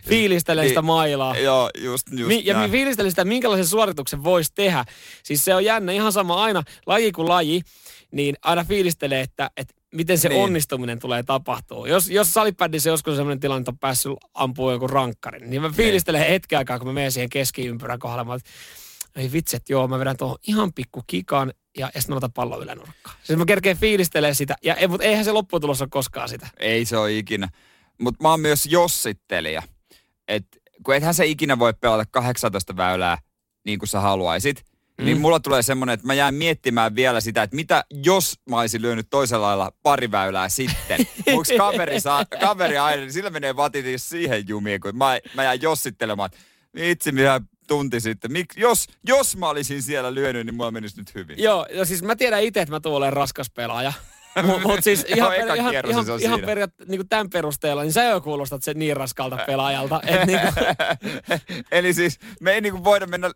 [0.08, 0.86] Fiilistelen sitä niin.
[0.86, 1.38] mailaa.
[1.38, 2.70] Joo, just, just Mi- Ja näin.
[2.70, 4.84] fiilistelen sitä, minkälaisen suorituksen voisi tehdä.
[5.22, 7.62] Siis se on jännä, ihan sama aina, laji kuin laji,
[8.12, 10.42] niin aina fiilistelee, että, että miten se niin.
[10.42, 11.88] onnistuminen tulee tapahtua.
[11.88, 16.20] Jos, jos salipädissä joskus sellainen tilanne, että on päässyt ampumaan joku rankkarin, niin mä fiilistelen
[16.20, 16.30] niin.
[16.30, 18.40] hetken aikaa, kun mä menen siihen keskiympyrän kohdalle,
[19.16, 22.32] ei vitsi, että joo, mä vedän tuohon ihan pikku kikan ja, ja sitten mä otan
[22.32, 23.16] pallon ylänurkkaan.
[23.22, 26.48] Siis mä kerkeen fiilistelee sitä, ja, ei, mutta eihän se lopputulos ole koskaan sitä.
[26.58, 27.48] Ei se ole ikinä.
[28.00, 29.62] Mutta mä oon myös jossittelija.
[30.28, 30.46] Et,
[30.84, 33.18] kun ethän se ikinä voi pelata 18 väylää
[33.64, 35.04] niin kuin sä haluaisit, niin mm.
[35.04, 38.82] niin mulla tulee semmoinen, että mä jään miettimään vielä sitä, että mitä jos mä olisin
[38.82, 40.98] lyönyt toisella lailla pari väylää sitten.
[41.26, 45.62] Onko kaveri, saa, kaveri aina, niin sillä menee vatit siihen jumiin, kun mä, mä jään
[45.62, 46.30] jossittelemaan,
[46.74, 48.32] vitsi, mitä tunti sitten.
[48.32, 51.42] Mik, jos, jos mä olisin siellä lyönyt, niin mulla menisi nyt hyvin.
[51.42, 53.92] Joo, ja siis mä tiedän itse, että mä tuun olemaan raskas pelaaja.
[54.46, 58.20] Mutta mut siis ihan, no, ihan, ihan, ihan periaat, niinku tämän perusteella, niin sä jo
[58.20, 60.00] kuulostat sen niin raskalta pelaajalta.
[60.06, 60.46] Et niinku...
[61.72, 63.30] Eli siis me ei niinku voida mennä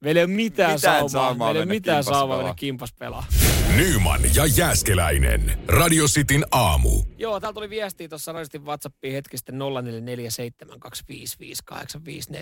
[0.00, 1.34] Meillä ei ole mitään, mitään saumaa.
[1.34, 3.26] Meillä ei ole mitään saumaa mennä kimpas pelaa.
[3.76, 5.58] Nyman ja Jääskeläinen.
[5.68, 6.90] Radio Cityn aamu.
[7.18, 9.56] Joo, täällä tuli viestiä tuossa radistin WhatsAppiin hetkistä 0447255854.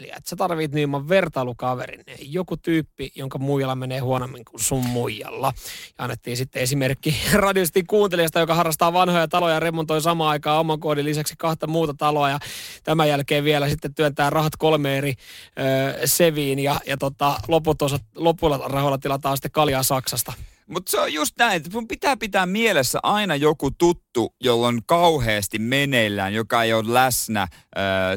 [0.05, 2.05] Että sä tarvit Nyman vertailukaverin.
[2.21, 5.53] Joku tyyppi, jonka muijalla menee huonommin kuin sun muijalla.
[5.99, 10.81] Ja annettiin sitten esimerkki radistin kuuntelijasta, joka harrastaa vanhoja taloja ja remontoi samaan aikaan oman
[10.81, 12.31] koodin lisäksi kahta muuta taloa.
[12.31, 12.39] Ja
[12.85, 18.03] tämän jälkeen vielä sitten työntää rahat kolme eri ö, seviin ja, ja tota, loput osat,
[18.15, 20.33] lopulla rahoilla tilataan sitten kaljaa Saksasta.
[20.69, 24.81] Mutta se on just näin, että sun pitää pitää mielessä aina joku tuttu, jolla on
[24.87, 27.49] kauheasti meneillään, joka ei ole läsnä äh,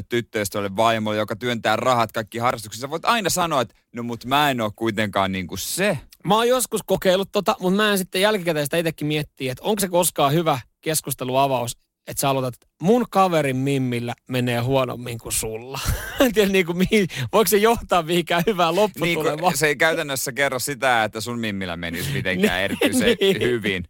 [0.08, 2.90] tyttöystävälle vaimolle, joka työntää rahat kaikki harrastuksissa.
[2.90, 5.98] Voit aina sanoa, että no mut mä en ole kuitenkaan niinku se.
[6.24, 9.80] Mä oon joskus kokeillut tota, mutta mä en sitten jälkikäteen sitä itsekin miettiä, että onko
[9.80, 15.80] se koskaan hyvä keskusteluavaus, että sä aloitat, että mun kaverin mimmillä menee huonommin kuin sulla.
[16.20, 19.52] en tiedä, niin kuin, mihin, voiko se johtaa mihinkään hyvään lopputulemaan.
[19.52, 23.40] Niin, se ei käytännössä kerro sitä, että sun mimmillä menisi mitenkään niin, erityisen niin.
[23.40, 23.84] hyvin.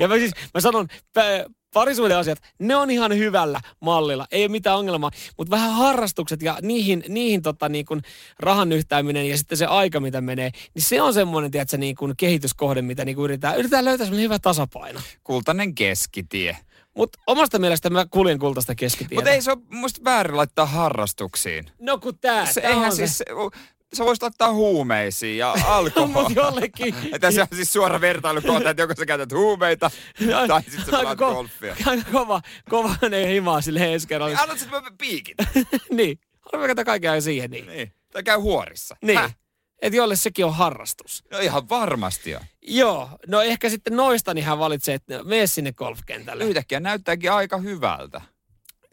[0.00, 0.88] Ja mä siis, mä sanon,
[1.74, 6.58] parisuuden asiat, ne on ihan hyvällä mallilla, ei ole mitään ongelmaa, mutta vähän harrastukset ja
[6.62, 8.02] niihin, niihin tota, niin kuin
[8.38, 12.14] rahan yhtääminen ja sitten se aika, mitä menee, niin se on semmoinen, tiedätkö, niin kuin
[12.16, 15.00] kehityskohde, mitä niin kuin yritetään, yritetään löytää semmoinen hyvä tasapaino.
[15.24, 16.56] Kultainen keskitie.
[16.98, 19.14] Mutta omasta mielestä mä kuljen kultaista keskitietä.
[19.14, 21.70] Mutta ei se ole musta väärin laittaa harrastuksiin.
[21.80, 23.24] No kun tää, se, tää eihän siis, se.
[23.96, 26.12] sä voisit laittaa huumeisiin ja alkoholiin.
[26.12, 26.94] Mutta jollekin.
[27.14, 29.90] Että se on siis suora vertailukohta, että joko sä käytät huumeita
[30.48, 31.76] tai sitten sä pelaat ko- golfia.
[31.86, 34.34] Aika kova, kova ne himaa sille ensi kerralla.
[34.34, 35.36] Niin, annat sitten piikit.
[35.90, 36.18] niin.
[36.52, 37.66] Haluan kaikkea siihen niin.
[37.66, 37.92] niin.
[38.12, 38.96] Tai käy huorissa.
[39.02, 39.18] Niin.
[39.18, 39.36] Häh?
[39.82, 41.24] Että jolle sekin on harrastus.
[41.30, 42.40] No ihan varmasti on.
[42.62, 46.44] Joo, no ehkä sitten noista niin hän valitsee, että mene sinne golfkentälle.
[46.44, 48.20] Yhtäkkiä näyttääkin aika hyvältä.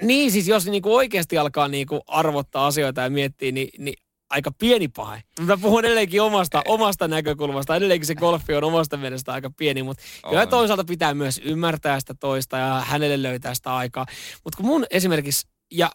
[0.01, 3.95] Niin, siis jos niinku oikeasti alkaa niinku arvottaa asioita ja miettiä, niin, niin
[4.29, 5.23] aika pieni pahe.
[5.39, 7.75] Mä puhun edelleenkin omasta, omasta näkökulmasta.
[7.75, 12.13] Edelleenkin se golfi on omasta mielestä aika pieni, mutta kyllä toisaalta pitää myös ymmärtää sitä
[12.19, 14.05] toista ja hänelle löytää sitä aikaa.
[14.43, 15.91] Mutta kun mun esimerkiksi ja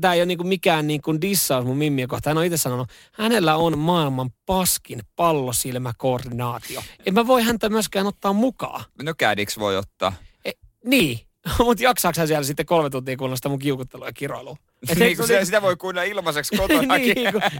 [0.00, 2.30] tämä ei ole niinku mikään niinku dissaus mun mimmiä kohtaan.
[2.30, 6.82] Hän on itse sanonut, hänellä on maailman paskin pallosilmäkoordinaatio.
[7.06, 8.84] En mä voi häntä myöskään ottaa mukaan.
[9.02, 10.12] No kädiksi voi ottaa.
[10.44, 10.50] E,
[10.84, 11.27] niin,
[11.64, 14.56] mutta jaksaako siellä sitten kolme tuntia kuunnella mun kiukuttelua ja kiroilua?
[14.98, 17.14] niin, kun se, sitä voi kuunnella ilmaiseksi kotonakin.
[17.14, 17.42] niin, kun...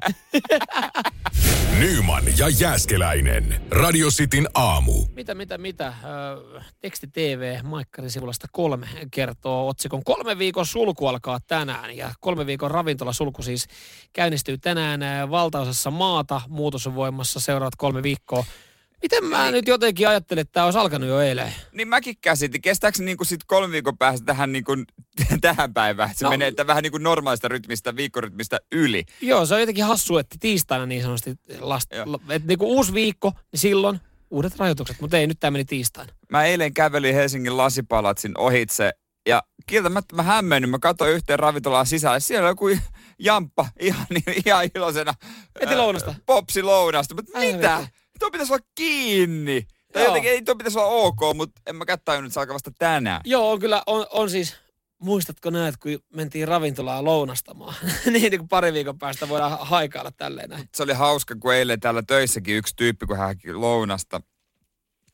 [1.79, 3.61] Nyman ja Jääskeläinen.
[3.71, 5.07] Radio Cityn aamu.
[5.15, 5.95] Mitä, mitä, mitä?
[6.81, 11.97] teksti TV Maikkarin sivulasta kolme kertoo otsikon kolme viikon sulku alkaa tänään.
[11.97, 12.71] Ja kolme viikon
[13.13, 13.67] sulku siis
[14.13, 16.41] käynnistyy tänään valtaosassa maata.
[16.49, 18.45] Muutos on voimassa seuraavat kolme viikkoa.
[19.03, 21.53] Miten mä niin, nyt jotenkin ajattelen, että tämä olisi alkanut jo eilen?
[21.73, 22.63] Niin mäkin käsitin.
[22.63, 24.73] Kestääkö niinku sit kolme viikon päästä tähän, niinku,
[25.41, 26.11] tähän päivään?
[26.15, 29.05] Se no, menee että vähän niinku normaalista rytmistä, viikkorytmistä yli.
[29.21, 31.93] Joo, se on jotenkin hassu, että tiistaina niin sanotusti, last,
[32.29, 35.01] että niinku uusi viikko, niin silloin uudet rajoitukset.
[35.01, 36.13] Mutta ei, nyt tämä meni tiistaina.
[36.31, 38.93] Mä eilen kävelin Helsingin lasipalatsin ohitse
[39.29, 40.71] ja kieltämättä mä hämmennyin.
[40.71, 42.21] Mä katsoin yhteen ravintolaan sisälle.
[42.21, 42.69] Siellä on joku
[43.19, 44.07] jamppa ihan,
[44.47, 45.15] ihan iloisena.
[45.61, 46.15] Eti lounasta.
[46.27, 47.15] Popsi lounasta.
[47.15, 47.87] Mutta mitä?
[48.19, 49.67] Tuo pitäisi olla kiinni.
[49.93, 50.09] Tai Joo.
[50.09, 53.21] jotenkin ei tuo pitäisi olla ok, mutta en mä että se alkaa vasta tänään.
[53.25, 54.57] Joo, kyllä on, on siis
[54.99, 57.75] muistatko näet, kun mentiin ravintolaan lounastamaan?
[58.13, 60.69] niin, niin kuin pari viikon päästä voidaan haikailla tälleen näin.
[60.75, 64.21] Se oli hauska, kun eilen täällä töissäkin yksi tyyppi, kun hän haki lounasta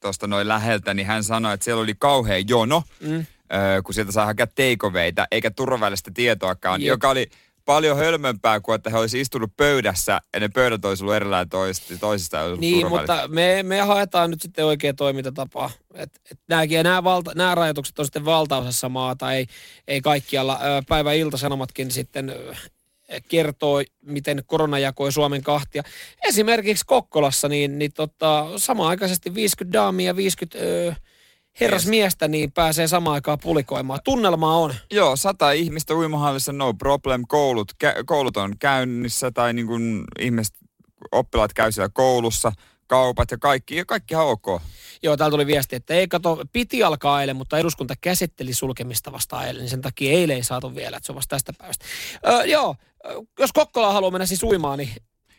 [0.00, 3.26] tuosta noin läheltä, niin hän sanoi, että siellä oli kauhean jono, mm.
[3.52, 6.88] öö, kun sieltä saa hakea teikoveita, eikä turvallista tietoakaan, Jep.
[6.88, 7.28] joka oli
[7.64, 11.98] paljon hölmömpää kuin, että he olisi istunut pöydässä ja ne pöydät olisi ollut erillään toisista.
[12.00, 15.70] toisista niin, mutta me, me haetaan nyt sitten oikea toimintatapa.
[15.94, 19.46] Et, et nämäkin, nämä, valta, nämä rajoitukset on sitten valtaosassa maata, ei,
[19.88, 20.60] ei kaikkialla.
[20.88, 22.32] Päivä iltasanomatkin sitten
[23.28, 25.82] kertoo, miten korona jakoi Suomen kahtia.
[26.22, 30.92] Esimerkiksi Kokkolassa, niin, niin tota, samaaikaisesti 50 daamia ja 50 öö,
[31.60, 34.00] herrasmiestä, niin pääsee samaan aikaan pulikoimaan.
[34.04, 34.74] Tunnelma on.
[34.92, 37.22] Joo, sata ihmistä uimahallissa, no problem.
[37.28, 40.54] Koulut, kä- koulut on käynnissä tai niin kuin ihmiset,
[41.12, 42.52] oppilaat käy siellä koulussa
[42.86, 44.62] kaupat ja kaikki, ja kaikki on ok.
[45.02, 49.46] Joo, täällä tuli viesti, että ei kato, piti alkaa eilen, mutta eduskunta käsitteli sulkemista vasta
[49.46, 51.84] eilen, niin sen takia eilen ei saatu vielä, että se on vasta tästä päivästä.
[52.26, 52.76] Öö, joo,
[53.38, 54.90] jos Kokkola haluaa mennä siis uimaan, niin...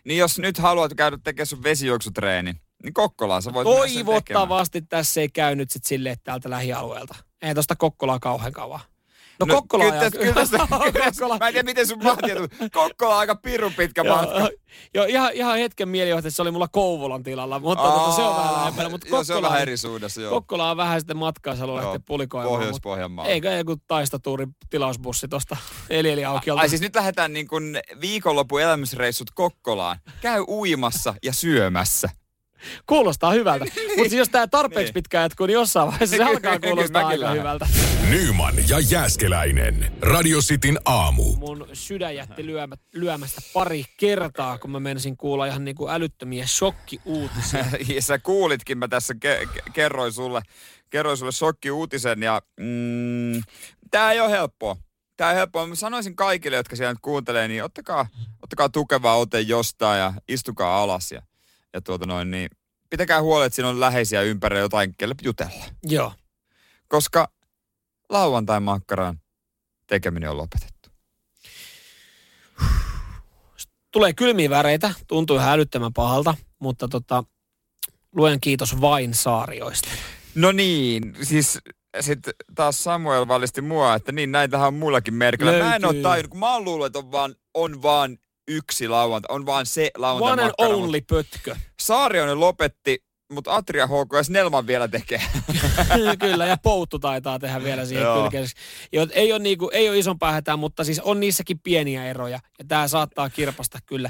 [0.04, 2.54] Niin jos nyt haluat käydä tekemään sun vesijuoksutreeni,
[2.86, 7.16] niin Kokkolaan sä voit Toivottavasti tässä ei käy nyt sit silleen täältä lähialueelta.
[7.42, 8.80] Ei tosta Kokkolaa kauhean kauan.
[9.40, 10.34] No, no Kokkola kyllä, kyllä,
[10.94, 11.38] kyllä, Kokkola.
[11.38, 12.48] Mä en tiedä, miten sun maantieto.
[12.72, 14.50] Kokkola on aika pirun pitkä matka.
[14.94, 18.54] Joo, ihan, ihan hetken mielijohti, se oli mulla Kouvolan tilalla, mutta tota, se on vähän
[18.54, 18.90] lähempänä.
[18.90, 20.30] Mutta joo, se on vähän eri suunnassa, joo.
[20.32, 22.56] Kokkola on vähän sitten matkaa, haluaa lähteä pulikoimaan.
[22.56, 23.26] Pohjois-Pohjanmaa.
[23.26, 25.58] Eikä joku taistatuuri tilausbussi tosta
[25.90, 26.62] Elieli Aukiolta.
[26.62, 30.00] Ai siis nyt lähdetään niin kuin viikonlopun elämysreissut Kokkolaan.
[30.22, 32.10] Käy uimassa ja syömässä.
[32.86, 33.66] Kuulostaa hyvältä.
[33.88, 34.94] Mutta siis jos tämä tarpeeksi niin.
[34.94, 37.68] pitkään jatkuu, niin jossain vaiheessa se alkaa kuulostaa aika hyvältä.
[38.10, 39.92] Nyman ja Jääskeläinen.
[40.02, 41.36] Radio Cityn aamu.
[41.36, 47.66] Mun sydän jätti lyömä, lyömästä pari kertaa, kun mä menisin kuulla ihan niinku älyttömiä shokkiuutisia.
[47.96, 50.42] ja sä kuulitkin, mä tässä ke- ke- kerroin sulle,
[50.90, 53.42] kerroin sulle shokkiuutisen ja mm,
[53.92, 54.78] tää ei ole helppoa.
[55.18, 55.68] Tää ei helppoa.
[55.68, 58.08] Mä sanoisin kaikille, jotka siellä nyt kuuntelee, niin ottakaa,
[58.44, 61.22] ottakaa tukevaa ote jostain ja istukaa alas ja
[61.76, 62.50] ja tuota noin, niin
[62.90, 65.66] pitäkää huoli, että siinä on läheisiä ympärillä jotain, kelle jutella.
[65.84, 66.14] Joo.
[66.88, 67.28] Koska
[68.10, 69.20] lauantai-makkaran
[69.88, 70.90] tekeminen on lopetettu.
[73.92, 77.24] Tulee kylmiä väreitä, tuntuu ihan älyttömän pahalta, mutta tota,
[78.16, 79.90] luen kiitos vain saarioista.
[80.36, 81.60] No niin, siis
[82.00, 85.52] sitten taas Samuel valisti mua, että niin näitähän on mullakin merkillä.
[85.52, 85.70] Löytyy.
[85.70, 88.18] Mä en ole tajunnut, kun mä oon luullut, että on vaan, on vaan
[88.48, 91.56] yksi lauantai, on vaan se lauantai One and only pötkö.
[91.80, 93.04] Saarionen lopetti,
[93.36, 95.22] mutta Atria HKS Nelman vielä tekee.
[96.20, 98.64] Kyllä, ja Pouttu taitaa tehdä vielä siihen kylkeiseksi.
[99.12, 102.40] Ei ole, niinku, ei ole ison päähätään, mutta siis on niissäkin pieniä eroja.
[102.60, 104.10] Ja tämä saattaa kirpasta kyllä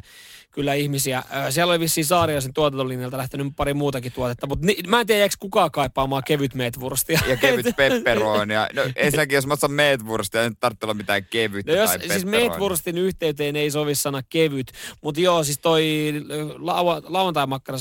[0.56, 1.24] kyllä ihmisiä.
[1.50, 5.36] Siellä oli vissiin Saarioisen tuotantolinjalta lähtenyt pari muutakin tuotetta, mutta ni, mä en tiedä, eikö
[5.40, 7.20] kukaan kaipaamaan kevyt meetvurstia.
[7.28, 8.68] Ja kevyt pepperonia.
[8.74, 12.26] No ensinnäkin, jos mä otan meetvurstia, ei tarvitse olla mitään kevyttä no, jos, tai Siis
[12.26, 14.72] meetvurstin yhteyteen ei sovi sana kevyt,
[15.02, 16.14] mutta joo, siis toi
[16.58, 17.78] lau, lauantai-makkara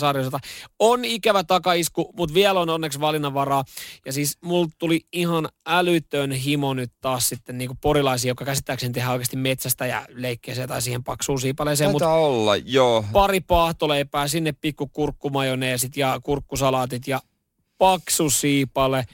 [0.78, 3.64] on ikävä takaisku, mutta vielä on onneksi valinnanvaraa.
[4.06, 9.12] Ja siis mulla tuli ihan älytön himo nyt taas sitten niin porilaisia, joka käsittääkseni tehdään
[9.12, 11.90] oikeasti metsästä ja leikkeeseen tai siihen paksuun siipaleeseen.
[11.90, 13.04] Taitaa mut, olla, Joo.
[13.12, 17.20] Pari paahtoleipää, sinne pikku kurkkumajoneesit ja kurkkusalaatit ja
[17.78, 19.06] paksu siipale.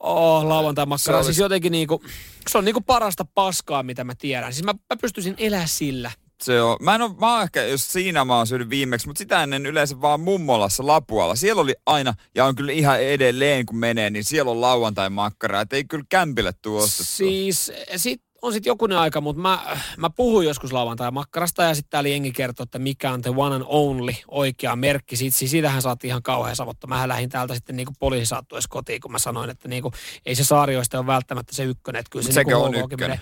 [0.00, 1.22] Oh, lauantai-makkara.
[1.22, 2.02] Siis jotenkin niinku,
[2.48, 4.52] se on niinku parasta paskaa, mitä mä tiedän.
[4.52, 6.10] Siis mä, mä pystyisin elää sillä.
[6.42, 6.76] Se on.
[6.80, 10.00] Mä en ole, mä ehkä, jos siinä mä oon syönyt viimeksi, mutta sitä ennen yleensä
[10.00, 11.34] vaan mummolassa Lapualla.
[11.34, 15.60] Siellä oli aina, ja on kyllä ihan edelleen kun menee, niin siellä on lauantai-makkara.
[15.60, 17.04] Että ei kyllä kämpille tuosta.
[17.04, 22.08] Siis sit on sitten jokunen aika, mutta mä, mä puhuin joskus lauantai-makkarasta ja sitten täällä
[22.08, 25.16] jengi kertoi, että mikä on the one and only oikea merkki.
[25.16, 26.86] Siitä, siis siitähän saatiin ihan kauhean savotta.
[26.86, 29.92] Mä lähdin täältä sitten niinku poliisi saattuessa kotiin, kun mä sanoin, että niinku,
[30.26, 32.00] ei se saarioista ole välttämättä se ykkönen.
[32.00, 33.20] Että kyllä se niinku on ykkönen.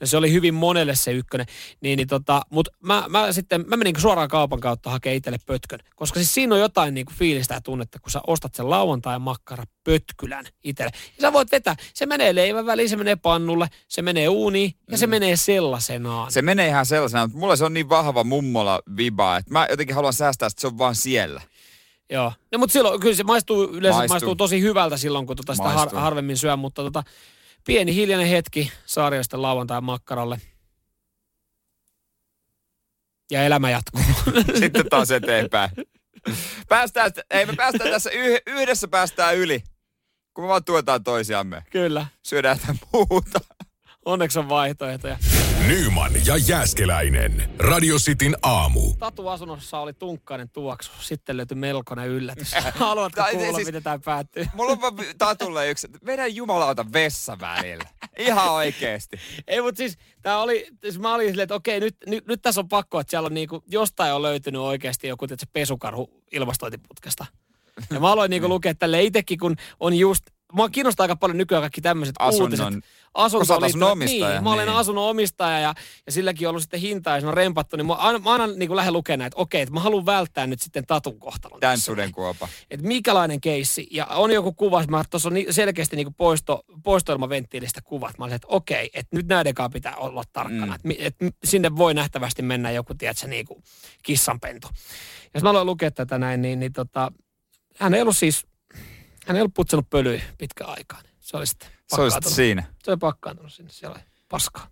[0.00, 1.46] No se oli hyvin monelle se ykkönen.
[1.80, 5.78] Niin, niin tota, mutta mä, mä, sitten, mä menin suoraan kaupan kautta hakemaan itselle pötkön.
[5.96, 10.44] Koska siis siinä on jotain niinku fiilistä ja tunnetta, kun sä ostat sen lauantai-makkara pötkylän
[10.64, 10.90] itselle.
[11.16, 14.96] Ja sä voit vetää, se menee leivän väliin, se menee pannulle, se menee uuniin ja
[14.96, 14.96] mm.
[14.96, 16.32] se menee sellaisenaan.
[16.32, 19.96] Se menee ihan sellaisenaan, mutta mulla se on niin vahva mummola viba, että mä jotenkin
[19.96, 21.40] haluan säästää, että se on vaan siellä.
[22.10, 25.54] Joo, no, mutta silloin kyllä se maistuu, yleensä maistuu, maistuu tosi hyvältä silloin, kun tota
[25.54, 27.02] sitä har, harvemmin syö, mutta tota,
[27.66, 30.40] pieni hiljainen hetki saarioisten lauantai makkaralle.
[33.30, 34.02] Ja elämä jatkuu.
[34.60, 35.70] Sitten taas eteenpäin.
[36.68, 38.10] Päästään, ei me päästään tässä
[38.46, 39.62] yhdessä päästään yli
[40.38, 41.64] kun me vaan tuetaan toisiamme.
[41.70, 42.06] Kyllä.
[42.22, 42.58] Syödään
[42.92, 43.40] muuta.
[44.08, 45.18] Onneksi on vaihtoehtoja.
[45.66, 47.50] Nyman ja Jääskeläinen.
[47.58, 48.94] Radio Cityn aamu.
[48.98, 50.92] Tatu-asunnossa oli tunkkainen tuoksu.
[51.00, 52.54] Sitten löytyi melkoinen yllätys.
[52.74, 54.46] Haluatko kuulla, siis, miten tämä päättyy?
[54.54, 54.78] Mulla on
[55.18, 55.88] Tatulle yksi.
[56.06, 57.88] Vedä jumalauta vessa välillä.
[58.18, 59.16] Ihan oikeesti.
[59.46, 62.60] Ei, mutta siis tää oli, siis mä olin silleen, että okei, nyt, nyt, nyt tässä
[62.60, 67.26] on pakko, että siellä on niinku, jostain on löytynyt oikeasti joku tietysti, pesukarhu ilmastointiputkesta.
[67.90, 71.62] Ja mä aloin niinku lukea tälle itsekin, kun on just Mua kiinnostaa aika paljon nykyään
[71.62, 72.66] kaikki tämmöiset uutiset.
[73.90, 74.32] Omistaja.
[74.32, 74.76] Niin, mä olen niin.
[74.76, 75.74] asunnon omistaja ja,
[76.06, 78.46] ja silläkin on ollut sitten hinta ja se on rempattu, niin mä aina, mä aina
[78.46, 81.60] niin lähden lukemaan, että okei, että mä haluan välttää nyt sitten tatun kohtalon.
[81.60, 82.48] Tän sudenkuopa.
[82.70, 83.86] Että mikälainen keissi.
[83.90, 88.18] Ja on joku kuva, mä tuossa on selkeästi niin poisto, poistoilmaventtiilistä kuvat.
[88.18, 90.78] Mä olin, että okei, että nyt näidenkaan pitää olla tarkkana.
[90.82, 90.90] Mm.
[90.90, 93.62] Että, että sinne voi nähtävästi mennä joku, tiedätkö, niin kuin
[94.02, 94.68] kissanpentu.
[95.34, 97.12] Jos mä aloin lukea tätä näin, niin, niin tota,
[97.76, 98.46] hän ei ollut siis
[99.28, 101.07] hän ei ollut putsanut pölyä pitkään aikaan.
[101.28, 102.64] Se oli sitten Se oli sitten siinä.
[102.82, 104.66] Se oli pakkaantunut sinne, siellä oli paskaa.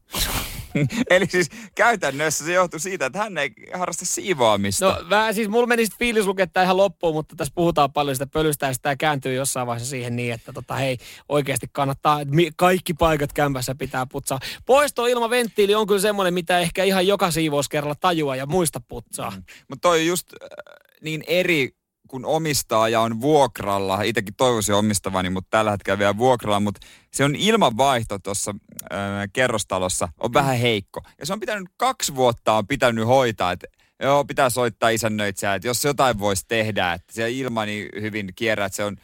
[1.11, 4.87] Eli siis käytännössä se johtuu siitä, että hän ei harrasta siivoamista.
[4.87, 8.27] No vähän siis mulla meni sitten fiilis lukea ihan loppuun, mutta tässä puhutaan paljon sitä
[8.27, 10.99] pölystä ja sitä kääntyy jossain vaiheessa siihen niin, että tota, hei
[11.29, 14.41] oikeasti kannattaa, että kaikki paikat kämpässä pitää putsaa.
[14.67, 19.31] Poisto ilman venttiili on kyllä semmoinen, mitä ehkä ihan joka siivouskerralla tajua ja muista putsaa.
[19.31, 19.43] Mm.
[19.69, 20.49] Mutta toi just äh,
[21.03, 21.77] niin eri
[22.09, 27.25] kun omistaa ja on vuokralla, itsekin toivoisin omistavani, mutta tällä hetkellä vielä vuokralla, mutta se
[27.25, 28.55] on ilmanvaihto tuossa
[28.93, 28.99] äh,
[29.33, 31.01] kerrostalossa, on vähän heikko.
[31.19, 33.67] Ja se on pitänyt, kaksi vuotta on pitänyt hoitaa, että
[34.03, 38.67] joo, pitää soittaa isännöitsijää, että jos jotain voisi tehdä, että se ilma niin hyvin kierrää,
[38.67, 38.97] että se on,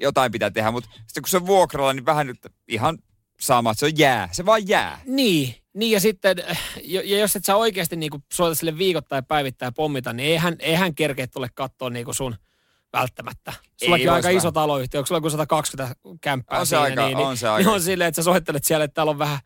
[0.00, 2.38] jotain pitää tehdä, mutta sitten kun se on vuokralla, niin vähän nyt
[2.68, 2.98] ihan
[3.40, 5.00] sama, että se on jää, se vaan jää.
[5.06, 6.36] Niin, niin ja sitten,
[6.84, 11.26] ja jos et sä oikeasti niinku soita sille viikoittain päivittäin pommita, niin eihän, eihän kerkeä
[11.26, 12.36] tule katsoa niinku sun–
[12.92, 13.52] välttämättä.
[13.76, 14.38] Sullakin on aika vähän.
[14.38, 17.52] iso taloyhtiö, onko sulla joku 120 kämppää on se siinä, aika, niin, on se niin,
[17.52, 17.68] aika.
[17.68, 19.38] niin on silleen, että sä soittelet siellä, että täällä on vähän,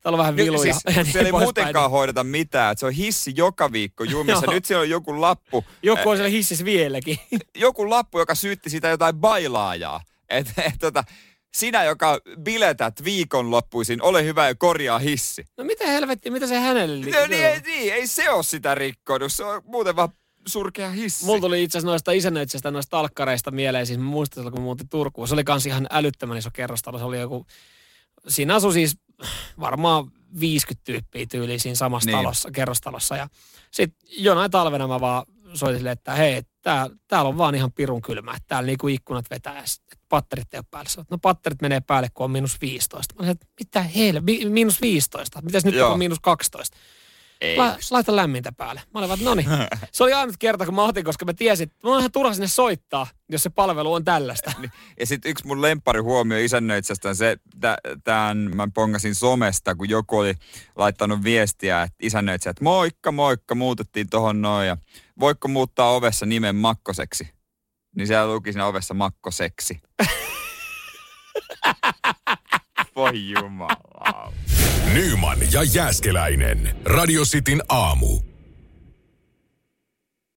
[0.00, 0.74] täällä on vähän viluja.
[0.74, 1.90] Siis, ja niin siellä ei muutenkaan niin.
[1.90, 4.46] hoideta mitään, että se on hissi joka viikko jumissa.
[4.46, 5.64] Nyt siellä on joku lappu.
[5.82, 7.18] Joku on siellä hississä vieläkin.
[7.54, 10.00] joku lappu, joka syytti sitä jotain bailaajaa.
[10.28, 11.04] Että et, tota,
[11.54, 15.44] sinä, joka biletät viikonloppuisin, ole hyvä ja korjaa hissi.
[15.56, 19.32] No mitä helvettiä, mitä se hänelle no, niin, ei, niin, ei se ole sitä rikkonut.
[19.32, 20.08] Se on muuten vaan
[20.46, 21.24] surkea hissi.
[21.24, 25.28] Mulla tuli itse asiassa noista isännöitsistä, noista talkkareista mieleen, siis muistan, kun muutin Turkuun.
[25.28, 26.98] Se oli kans ihan älyttömän iso kerrostalo.
[26.98, 27.46] Se oli joku,
[28.28, 28.98] siinä asui siis
[29.60, 32.18] varmaan 50 tyyppiä tyyliin siinä samassa niin.
[32.18, 33.16] talossa, kerrostalossa.
[33.16, 33.28] Ja
[33.70, 38.02] sitten jonain talvena mä vaan soitin sille, että hei, tää, täällä on vaan ihan pirun
[38.02, 39.64] kylmä, että täällä niinku ikkunat vetää,
[40.08, 41.04] patterit ei ole päällä.
[41.10, 43.14] No patterit menee päälle, kun on miinus 15.
[43.14, 45.42] Mä sanoin, että mitä heille, miinus 15?
[45.42, 45.92] Mitäs nyt Joo.
[45.92, 46.76] on miinus 12?
[47.40, 47.56] Ei.
[47.56, 48.82] La, laita lämmintä päälle.
[48.94, 49.48] Mä olin vaan, no niin.
[49.92, 52.34] Se oli ainut kerta, kun mä otin, koska mä tiesin, että mun on ihan turha
[52.34, 54.52] sinne soittaa, jos se palvelu on tällaista.
[54.58, 54.72] Niin.
[55.00, 57.36] Ja sitten yksi mun lempari huomio isännöitsestä on se,
[58.04, 60.34] tämän mä pongasin somesta, kun joku oli
[60.76, 64.76] laittanut viestiä että isännöitsijä, että moikka, moikka, muutettiin tohon noin ja
[65.20, 67.28] voiko muuttaa ovessa nimen Makkoseksi?
[67.96, 69.80] Niin siellä luki siinä ovessa Makkoseksi.
[72.96, 74.32] Voi jumala.
[74.94, 76.76] Nyman ja Jääskeläinen.
[76.84, 78.20] Radio Cityn aamu.